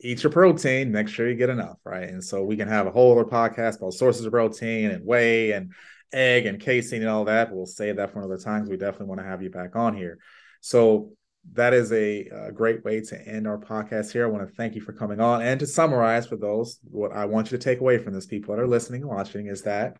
eat 0.00 0.22
your 0.22 0.32
protein, 0.32 0.92
make 0.92 1.08
sure 1.08 1.28
you 1.28 1.34
get 1.34 1.50
enough, 1.50 1.78
right? 1.84 2.08
And 2.08 2.22
so 2.22 2.42
we 2.42 2.56
can 2.56 2.68
have 2.68 2.86
a 2.86 2.90
whole 2.90 3.12
other 3.12 3.28
podcast 3.28 3.78
about 3.78 3.94
sources 3.94 4.24
of 4.24 4.32
protein 4.32 4.90
and 4.90 5.04
whey 5.04 5.52
and 5.52 5.72
egg 6.12 6.46
and 6.46 6.60
casein 6.60 7.02
and 7.02 7.10
all 7.10 7.24
that. 7.26 7.54
We'll 7.54 7.66
save 7.66 7.96
that 7.96 8.12
for 8.12 8.18
another 8.20 8.38
time. 8.38 8.68
We 8.68 8.76
definitely 8.76 9.06
want 9.06 9.20
to 9.20 9.26
have 9.26 9.42
you 9.42 9.50
back 9.50 9.76
on 9.76 9.96
here. 9.96 10.18
So 10.60 11.12
that 11.52 11.72
is 11.72 11.90
a, 11.92 12.26
a, 12.26 12.52
great 12.52 12.84
way 12.84 13.00
to 13.00 13.28
end 13.28 13.46
our 13.46 13.58
podcast 13.58 14.12
here. 14.12 14.26
I 14.26 14.30
want 14.30 14.46
to 14.46 14.54
thank 14.54 14.74
you 14.74 14.80
for 14.80 14.92
coming 14.92 15.20
on 15.20 15.40
and 15.40 15.58
to 15.60 15.66
summarize 15.66 16.26
for 16.26 16.36
those 16.36 16.78
what 16.84 17.12
I 17.12 17.24
want 17.24 17.50
you 17.50 17.56
to 17.56 17.64
take 17.64 17.80
away 17.80 17.96
from 17.98 18.12
this 18.12 18.26
people 18.26 18.54
that 18.54 18.60
are 18.60 18.68
listening 18.68 19.02
and 19.02 19.10
watching 19.10 19.46
is 19.46 19.62
that 19.62 19.96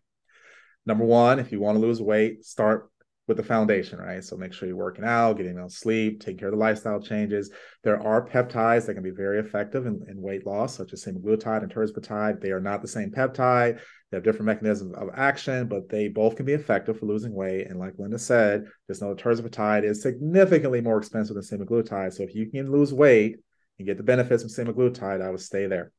number 0.85 1.03
one, 1.03 1.39
if 1.39 1.51
you 1.51 1.59
want 1.59 1.77
to 1.77 1.81
lose 1.81 2.01
weight, 2.01 2.45
start 2.45 2.91
with 3.27 3.37
the 3.37 3.43
foundation, 3.43 3.99
right? 3.99 4.23
So 4.23 4.35
make 4.35 4.51
sure 4.51 4.67
you're 4.67 4.75
working 4.75 5.05
out, 5.05 5.37
getting 5.37 5.55
enough 5.55 5.71
sleep, 5.71 6.19
taking 6.19 6.39
care 6.39 6.47
of 6.49 6.53
the 6.53 6.59
lifestyle 6.59 6.99
changes. 6.99 7.51
There 7.83 8.01
are 8.01 8.27
peptides 8.27 8.87
that 8.87 8.95
can 8.95 9.03
be 9.03 9.11
very 9.11 9.39
effective 9.39 9.85
in, 9.85 10.03
in 10.09 10.21
weight 10.21 10.45
loss, 10.45 10.75
such 10.75 10.91
as 10.91 11.05
semaglutide 11.05 11.63
and 11.63 11.73
tirzepatide. 11.73 12.41
They 12.41 12.51
are 12.51 12.59
not 12.59 12.81
the 12.81 12.87
same 12.87 13.11
peptide. 13.11 13.79
They 14.09 14.17
have 14.17 14.23
different 14.23 14.47
mechanisms 14.47 14.95
of 14.95 15.09
action, 15.15 15.67
but 15.67 15.87
they 15.87 16.07
both 16.09 16.35
can 16.35 16.45
be 16.45 16.53
effective 16.53 16.99
for 16.99 17.05
losing 17.05 17.33
weight. 17.33 17.67
And 17.67 17.79
like 17.79 17.93
Linda 17.97 18.19
said, 18.19 18.65
just 18.87 19.01
know 19.01 19.13
that 19.13 19.23
tirzepatide 19.23 19.83
is 19.83 20.01
significantly 20.01 20.81
more 20.81 20.97
expensive 20.97 21.35
than 21.35 21.43
semaglutide. 21.43 22.13
So 22.13 22.23
if 22.23 22.35
you 22.35 22.49
can 22.49 22.71
lose 22.71 22.91
weight 22.91 23.37
and 23.77 23.87
get 23.87 23.97
the 23.97 24.03
benefits 24.03 24.43
of 24.43 24.49
semaglutide, 24.49 25.21
I 25.21 25.29
would 25.29 25.39
stay 25.39 25.67
there 25.67 25.91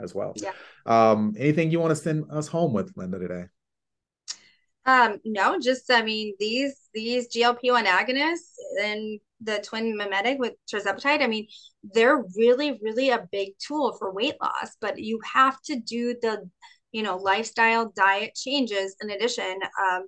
as 0.00 0.14
well. 0.14 0.32
Yeah. 0.36 0.52
Um, 0.86 1.34
anything 1.36 1.70
you 1.70 1.80
want 1.80 1.90
to 1.90 1.96
send 1.96 2.24
us 2.30 2.46
home 2.46 2.72
with, 2.72 2.92
Linda, 2.96 3.18
today? 3.18 3.44
Um, 4.88 5.18
no, 5.26 5.58
just 5.60 5.90
I 5.90 6.02
mean 6.02 6.34
these 6.38 6.74
these 6.94 7.28
GLP-1 7.28 7.84
agonists 7.84 8.54
and 8.82 9.20
the 9.40 9.58
twin 9.58 9.96
mimetic 9.98 10.38
with 10.38 10.54
tirzepatide, 10.72 11.22
I 11.22 11.26
mean, 11.26 11.46
they're 11.84 12.24
really, 12.36 12.80
really 12.82 13.10
a 13.10 13.28
big 13.30 13.50
tool 13.64 13.94
for 13.98 14.12
weight 14.12 14.34
loss, 14.40 14.76
but 14.80 14.98
you 14.98 15.20
have 15.32 15.60
to 15.62 15.76
do 15.76 16.16
the, 16.22 16.48
you 16.90 17.02
know, 17.02 17.16
lifestyle 17.18 17.92
diet 17.94 18.34
changes 18.34 18.96
in 19.02 19.10
addition. 19.10 19.60
Um, 19.92 20.06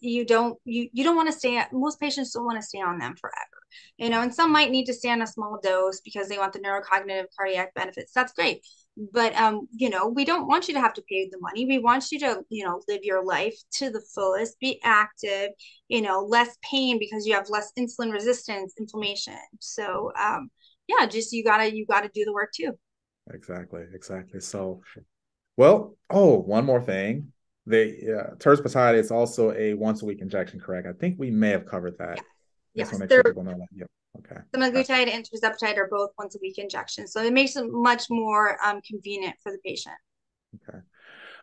you 0.00 0.24
don't 0.24 0.58
you 0.64 0.88
you 0.94 1.04
don't 1.04 1.16
want 1.16 1.30
to 1.30 1.38
stay 1.38 1.62
most 1.70 2.00
patients 2.00 2.32
don't 2.32 2.46
want 2.46 2.58
to 2.58 2.66
stay 2.66 2.80
on 2.80 2.98
them 2.98 3.14
forever 3.20 3.60
you 3.98 4.08
know 4.08 4.22
and 4.22 4.34
some 4.34 4.50
might 4.50 4.70
need 4.70 4.86
to 4.86 4.94
stay 4.94 5.10
on 5.10 5.20
a 5.20 5.26
small 5.26 5.58
dose 5.62 6.00
because 6.00 6.26
they 6.26 6.38
want 6.38 6.54
the 6.54 6.58
neurocognitive 6.58 7.26
cardiac 7.36 7.74
benefits 7.74 8.10
that's 8.14 8.32
great 8.32 8.64
but 9.12 9.34
um 9.36 9.66
you 9.72 9.90
know 9.90 10.06
we 10.08 10.24
don't 10.24 10.46
want 10.46 10.68
you 10.68 10.74
to 10.74 10.80
have 10.80 10.94
to 10.94 11.02
pay 11.02 11.28
the 11.30 11.38
money. 11.40 11.66
We 11.66 11.78
want 11.78 12.10
you 12.12 12.18
to 12.20 12.42
you 12.48 12.64
know 12.64 12.80
live 12.88 13.00
your 13.02 13.24
life 13.24 13.56
to 13.74 13.90
the 13.90 14.02
fullest 14.14 14.58
be 14.60 14.80
active 14.82 15.50
you 15.88 16.00
know 16.00 16.20
less 16.20 16.56
pain 16.62 16.98
because 16.98 17.26
you 17.26 17.34
have 17.34 17.48
less 17.48 17.72
insulin 17.78 18.12
resistance 18.12 18.74
inflammation. 18.78 19.38
So 19.60 20.12
um 20.18 20.50
yeah 20.86 21.06
just 21.06 21.32
you 21.32 21.42
gotta 21.42 21.74
you 21.74 21.86
gotta 21.86 22.10
do 22.14 22.24
the 22.24 22.32
work 22.32 22.50
too. 22.54 22.72
Exactly 23.32 23.84
exactly. 23.92 24.40
So 24.40 24.80
well 25.56 25.96
oh 26.10 26.38
one 26.38 26.64
more 26.64 26.82
thing. 26.82 27.32
The 27.66 28.18
uh, 28.20 28.34
tirzepatide 28.36 28.98
is 28.98 29.10
also 29.10 29.52
a 29.52 29.72
once 29.74 30.02
a 30.02 30.04
week 30.04 30.20
injection 30.20 30.60
correct? 30.60 30.86
I 30.86 30.92
think 30.92 31.18
we 31.18 31.30
may 31.30 31.50
have 31.50 31.64
covered 31.64 31.96
that. 31.98 32.20
Yes, 32.74 32.90
yes. 32.92 33.10
Sure 33.10 33.22
people 33.22 33.42
know 33.42 33.52
that. 33.52 33.68
Yep. 33.74 33.90
Okay. 34.18 34.40
Semaglutide 34.54 35.12
and 35.12 35.24
tirzepatide 35.24 35.76
are 35.76 35.88
both 35.90 36.10
once 36.18 36.34
a 36.34 36.38
week 36.40 36.58
injections, 36.58 37.12
so 37.12 37.22
it 37.22 37.32
makes 37.32 37.56
it 37.56 37.66
much 37.68 38.04
more 38.10 38.56
um, 38.64 38.80
convenient 38.82 39.36
for 39.42 39.50
the 39.52 39.58
patient. 39.64 39.96
Okay. 40.68 40.78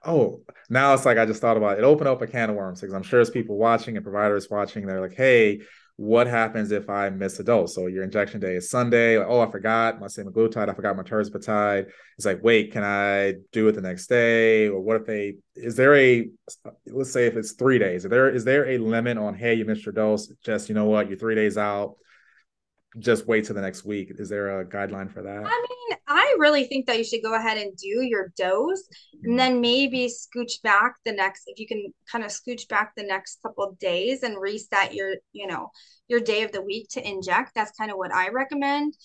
Oh, 0.04 0.42
now 0.70 0.94
it's 0.94 1.06
like 1.06 1.18
I 1.18 1.26
just 1.26 1.42
thought 1.42 1.58
about 1.58 1.78
it. 1.78 1.80
it 1.80 1.84
opened 1.84 2.08
up 2.08 2.22
a 2.22 2.28
can 2.28 2.50
of 2.50 2.56
worms 2.56 2.82
because 2.82 2.94
I'm 2.94 3.04
sure 3.04 3.20
there's 3.20 3.30
people 3.30 3.58
watching 3.58 3.98
and 3.98 4.04
providers 4.04 4.48
watching. 4.50 4.88
They're 4.88 5.02
like, 5.02 5.14
"Hey, 5.14 5.62
what 5.98 6.26
happens 6.26 6.72
if 6.72 6.90
I 6.90 7.12
miss 7.12 7.40
a 7.40 7.44
dose? 7.44 7.76
So 7.76 7.86
your 7.86 8.04
injection 8.04 8.40
day 8.40 8.56
is 8.56 8.72
Sunday. 8.72 9.20
Like, 9.20 9.28
oh, 9.30 9.42
I 9.42 9.52
forgot 9.52 10.00
my 10.00 10.08
semaglutide. 10.08 10.70
I 10.70 10.74
forgot 10.74 10.98
my 10.98 11.04
tirzepatide. 11.04 11.92
It's 12.18 12.26
like, 12.26 12.42
wait, 12.42 12.72
can 12.72 12.84
I 12.84 13.36
do 13.52 13.68
it 13.68 13.74
the 13.74 13.82
next 13.82 14.08
day? 14.08 14.68
Or 14.68 14.80
what 14.80 15.02
if 15.02 15.06
they? 15.06 15.36
Is 15.56 15.76
there 15.76 15.96
a? 15.96 16.28
Let's 16.88 17.12
say 17.12 17.28
if 17.28 17.36
it's 17.36 17.52
three 17.52 17.78
days. 17.78 18.06
Is 18.06 18.10
there 18.10 18.30
is 18.30 18.44
there 18.44 18.68
a 18.70 18.80
limit 18.80 19.20
on? 19.20 19.36
Hey, 19.36 19.54
you 19.54 19.66
missed 19.66 19.86
your 19.86 19.94
dose. 19.94 20.28
Just 20.44 20.70
you 20.70 20.74
know 20.74 20.86
what, 20.86 21.10
you're 21.10 21.20
three 21.20 21.36
days 21.36 21.58
out 21.58 21.98
just 23.00 23.28
wait 23.28 23.46
till 23.46 23.56
the 23.56 23.62
next 23.62 23.86
week. 23.86 24.12
Is 24.18 24.30
there 24.30 24.60
a 24.60 24.66
guideline 24.66 25.12
for 25.12 25.22
that? 25.22 25.44
I 25.46 25.66
mean, 25.70 25.98
I 26.08 26.36
really 26.40 26.66
think 26.66 26.88
that 26.88 26.98
you 26.98 27.04
should 27.04 27.24
go 27.24 27.36
ahead 27.36 27.58
and 27.58 27.76
do 27.78 28.02
your 28.02 28.34
dose 28.38 28.84
and 29.24 29.40
then 29.40 29.62
maybe 29.62 30.08
scooch 30.08 30.62
back 30.62 30.96
the 31.06 31.14
next 31.14 31.44
if 31.48 31.60
you 31.60 31.68
can 31.68 31.94
kind 32.12 32.24
of 32.24 32.32
scooch 32.32 32.68
back 32.68 32.94
the 32.96 33.04
next 33.04 33.42
couple 33.42 33.78
days 33.80 34.24
and 34.24 34.40
reset 34.40 34.94
your, 34.94 35.16
you 35.32 35.48
know, 35.48 35.70
your 36.08 36.20
day 36.20 36.44
of 36.44 36.52
the 36.52 36.62
week 36.62 36.88
to 36.92 37.08
inject. 37.08 37.52
That's 37.56 37.72
kind 37.78 37.92
of 37.92 37.98
what 37.98 38.14
I 38.14 38.30
recommend 38.30 38.96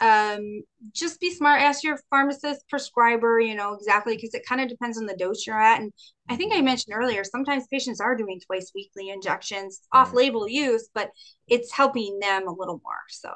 um 0.00 0.62
just 0.92 1.18
be 1.20 1.30
smart 1.30 1.62
ask 1.62 1.82
your 1.82 1.98
pharmacist 2.10 2.68
prescriber 2.68 3.40
you 3.40 3.54
know 3.54 3.72
exactly 3.72 4.14
because 4.14 4.34
it 4.34 4.44
kind 4.46 4.60
of 4.60 4.68
depends 4.68 4.98
on 4.98 5.06
the 5.06 5.16
dose 5.16 5.46
you're 5.46 5.58
at 5.58 5.80
and 5.80 5.90
i 6.28 6.36
think 6.36 6.52
i 6.54 6.60
mentioned 6.60 6.94
earlier 6.94 7.24
sometimes 7.24 7.66
patients 7.68 7.98
are 7.98 8.14
doing 8.14 8.38
twice 8.46 8.72
weekly 8.74 9.08
injections 9.08 9.80
off 9.92 10.12
label 10.12 10.46
use 10.46 10.90
but 10.94 11.10
it's 11.48 11.72
helping 11.72 12.18
them 12.20 12.46
a 12.46 12.52
little 12.52 12.80
more 12.84 12.94
so. 13.08 13.30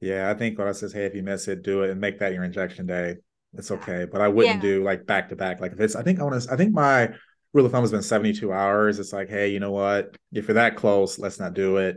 Yeah 0.00 0.30
i 0.30 0.34
think 0.34 0.56
what 0.56 0.68
i 0.68 0.72
says 0.72 0.92
hey 0.92 1.04
if 1.04 1.16
you 1.16 1.24
miss 1.24 1.48
it 1.48 1.62
do 1.62 1.82
it 1.82 1.90
and 1.90 2.00
make 2.00 2.20
that 2.20 2.32
your 2.32 2.44
injection 2.44 2.86
day. 2.86 3.16
It's 3.54 3.70
okay 3.70 4.06
but 4.10 4.20
i 4.20 4.28
wouldn't 4.28 4.56
yeah. 4.56 4.60
do 4.60 4.84
like 4.84 5.06
back 5.06 5.30
to 5.30 5.36
back 5.36 5.60
like 5.60 5.72
if 5.72 5.80
it's 5.80 5.96
i 5.96 6.02
think 6.02 6.20
i 6.20 6.22
want 6.22 6.40
to 6.40 6.52
i 6.52 6.56
think 6.56 6.72
my 6.72 7.10
rule 7.54 7.66
of 7.66 7.72
thumb 7.72 7.82
has 7.82 7.90
been 7.90 8.02
72 8.02 8.52
hours. 8.52 8.98
It's 8.98 9.12
like 9.12 9.30
hey 9.30 9.48
you 9.48 9.58
know 9.58 9.72
what? 9.72 10.16
If 10.32 10.46
you're 10.46 10.54
that 10.54 10.76
close 10.76 11.18
let's 11.18 11.40
not 11.40 11.54
do 11.54 11.78
it 11.78 11.96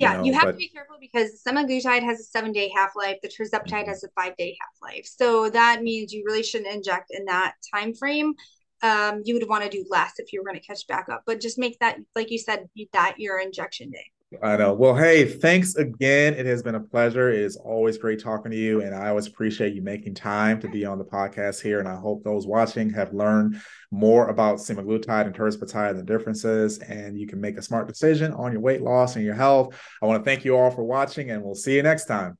yeah, 0.00 0.12
you, 0.12 0.18
know, 0.18 0.24
you 0.24 0.32
have 0.32 0.44
but... 0.44 0.52
to 0.52 0.56
be 0.58 0.68
careful 0.68 0.96
because 1.00 1.42
semaglutide 1.46 2.02
has 2.02 2.20
a 2.20 2.24
seven 2.24 2.52
day 2.52 2.70
half 2.74 2.92
life. 2.96 3.18
The 3.22 3.28
tirzepatide 3.28 3.70
mm-hmm. 3.70 3.88
has 3.88 4.04
a 4.04 4.08
five 4.20 4.36
day 4.36 4.56
half 4.60 4.90
life. 4.90 5.06
So 5.06 5.50
that 5.50 5.82
means 5.82 6.12
you 6.12 6.24
really 6.26 6.42
shouldn't 6.42 6.74
inject 6.74 7.10
in 7.10 7.26
that 7.26 7.54
time 7.74 7.94
frame. 7.94 8.34
Um, 8.82 9.20
you 9.24 9.34
would 9.34 9.48
want 9.48 9.62
to 9.64 9.68
do 9.70 9.84
less 9.90 10.14
if 10.16 10.32
you 10.32 10.40
were 10.40 10.46
going 10.46 10.58
to 10.58 10.66
catch 10.66 10.86
back 10.86 11.08
up, 11.10 11.22
but 11.26 11.38
just 11.38 11.58
make 11.58 11.78
that, 11.80 11.98
like 12.16 12.30
you 12.30 12.38
said, 12.38 12.66
that 12.94 13.16
your 13.18 13.38
injection 13.38 13.90
day. 13.90 14.10
I 14.40 14.56
know. 14.56 14.74
Well, 14.74 14.94
hey, 14.94 15.24
thanks 15.24 15.74
again. 15.74 16.34
It 16.34 16.46
has 16.46 16.62
been 16.62 16.76
a 16.76 16.80
pleasure. 16.80 17.30
It 17.30 17.40
is 17.40 17.56
always 17.56 17.98
great 17.98 18.22
talking 18.22 18.52
to 18.52 18.56
you. 18.56 18.80
And 18.80 18.94
I 18.94 19.08
always 19.08 19.26
appreciate 19.26 19.74
you 19.74 19.82
making 19.82 20.14
time 20.14 20.60
to 20.60 20.68
be 20.68 20.84
on 20.84 20.98
the 20.98 21.04
podcast 21.04 21.60
here. 21.60 21.80
And 21.80 21.88
I 21.88 21.96
hope 21.96 22.22
those 22.22 22.46
watching 22.46 22.90
have 22.90 23.12
learned 23.12 23.60
more 23.90 24.28
about 24.28 24.58
semaglutide 24.58 25.26
and 25.26 25.34
tirzepatide 25.34 25.90
and 25.90 25.98
the 25.98 26.04
differences. 26.04 26.78
And 26.78 27.18
you 27.18 27.26
can 27.26 27.40
make 27.40 27.58
a 27.58 27.62
smart 27.62 27.88
decision 27.88 28.32
on 28.32 28.52
your 28.52 28.60
weight 28.60 28.82
loss 28.82 29.16
and 29.16 29.24
your 29.24 29.34
health. 29.34 29.74
I 30.00 30.06
want 30.06 30.22
to 30.22 30.24
thank 30.24 30.44
you 30.44 30.56
all 30.56 30.70
for 30.70 30.84
watching, 30.84 31.32
and 31.32 31.42
we'll 31.42 31.56
see 31.56 31.74
you 31.74 31.82
next 31.82 32.04
time. 32.04 32.38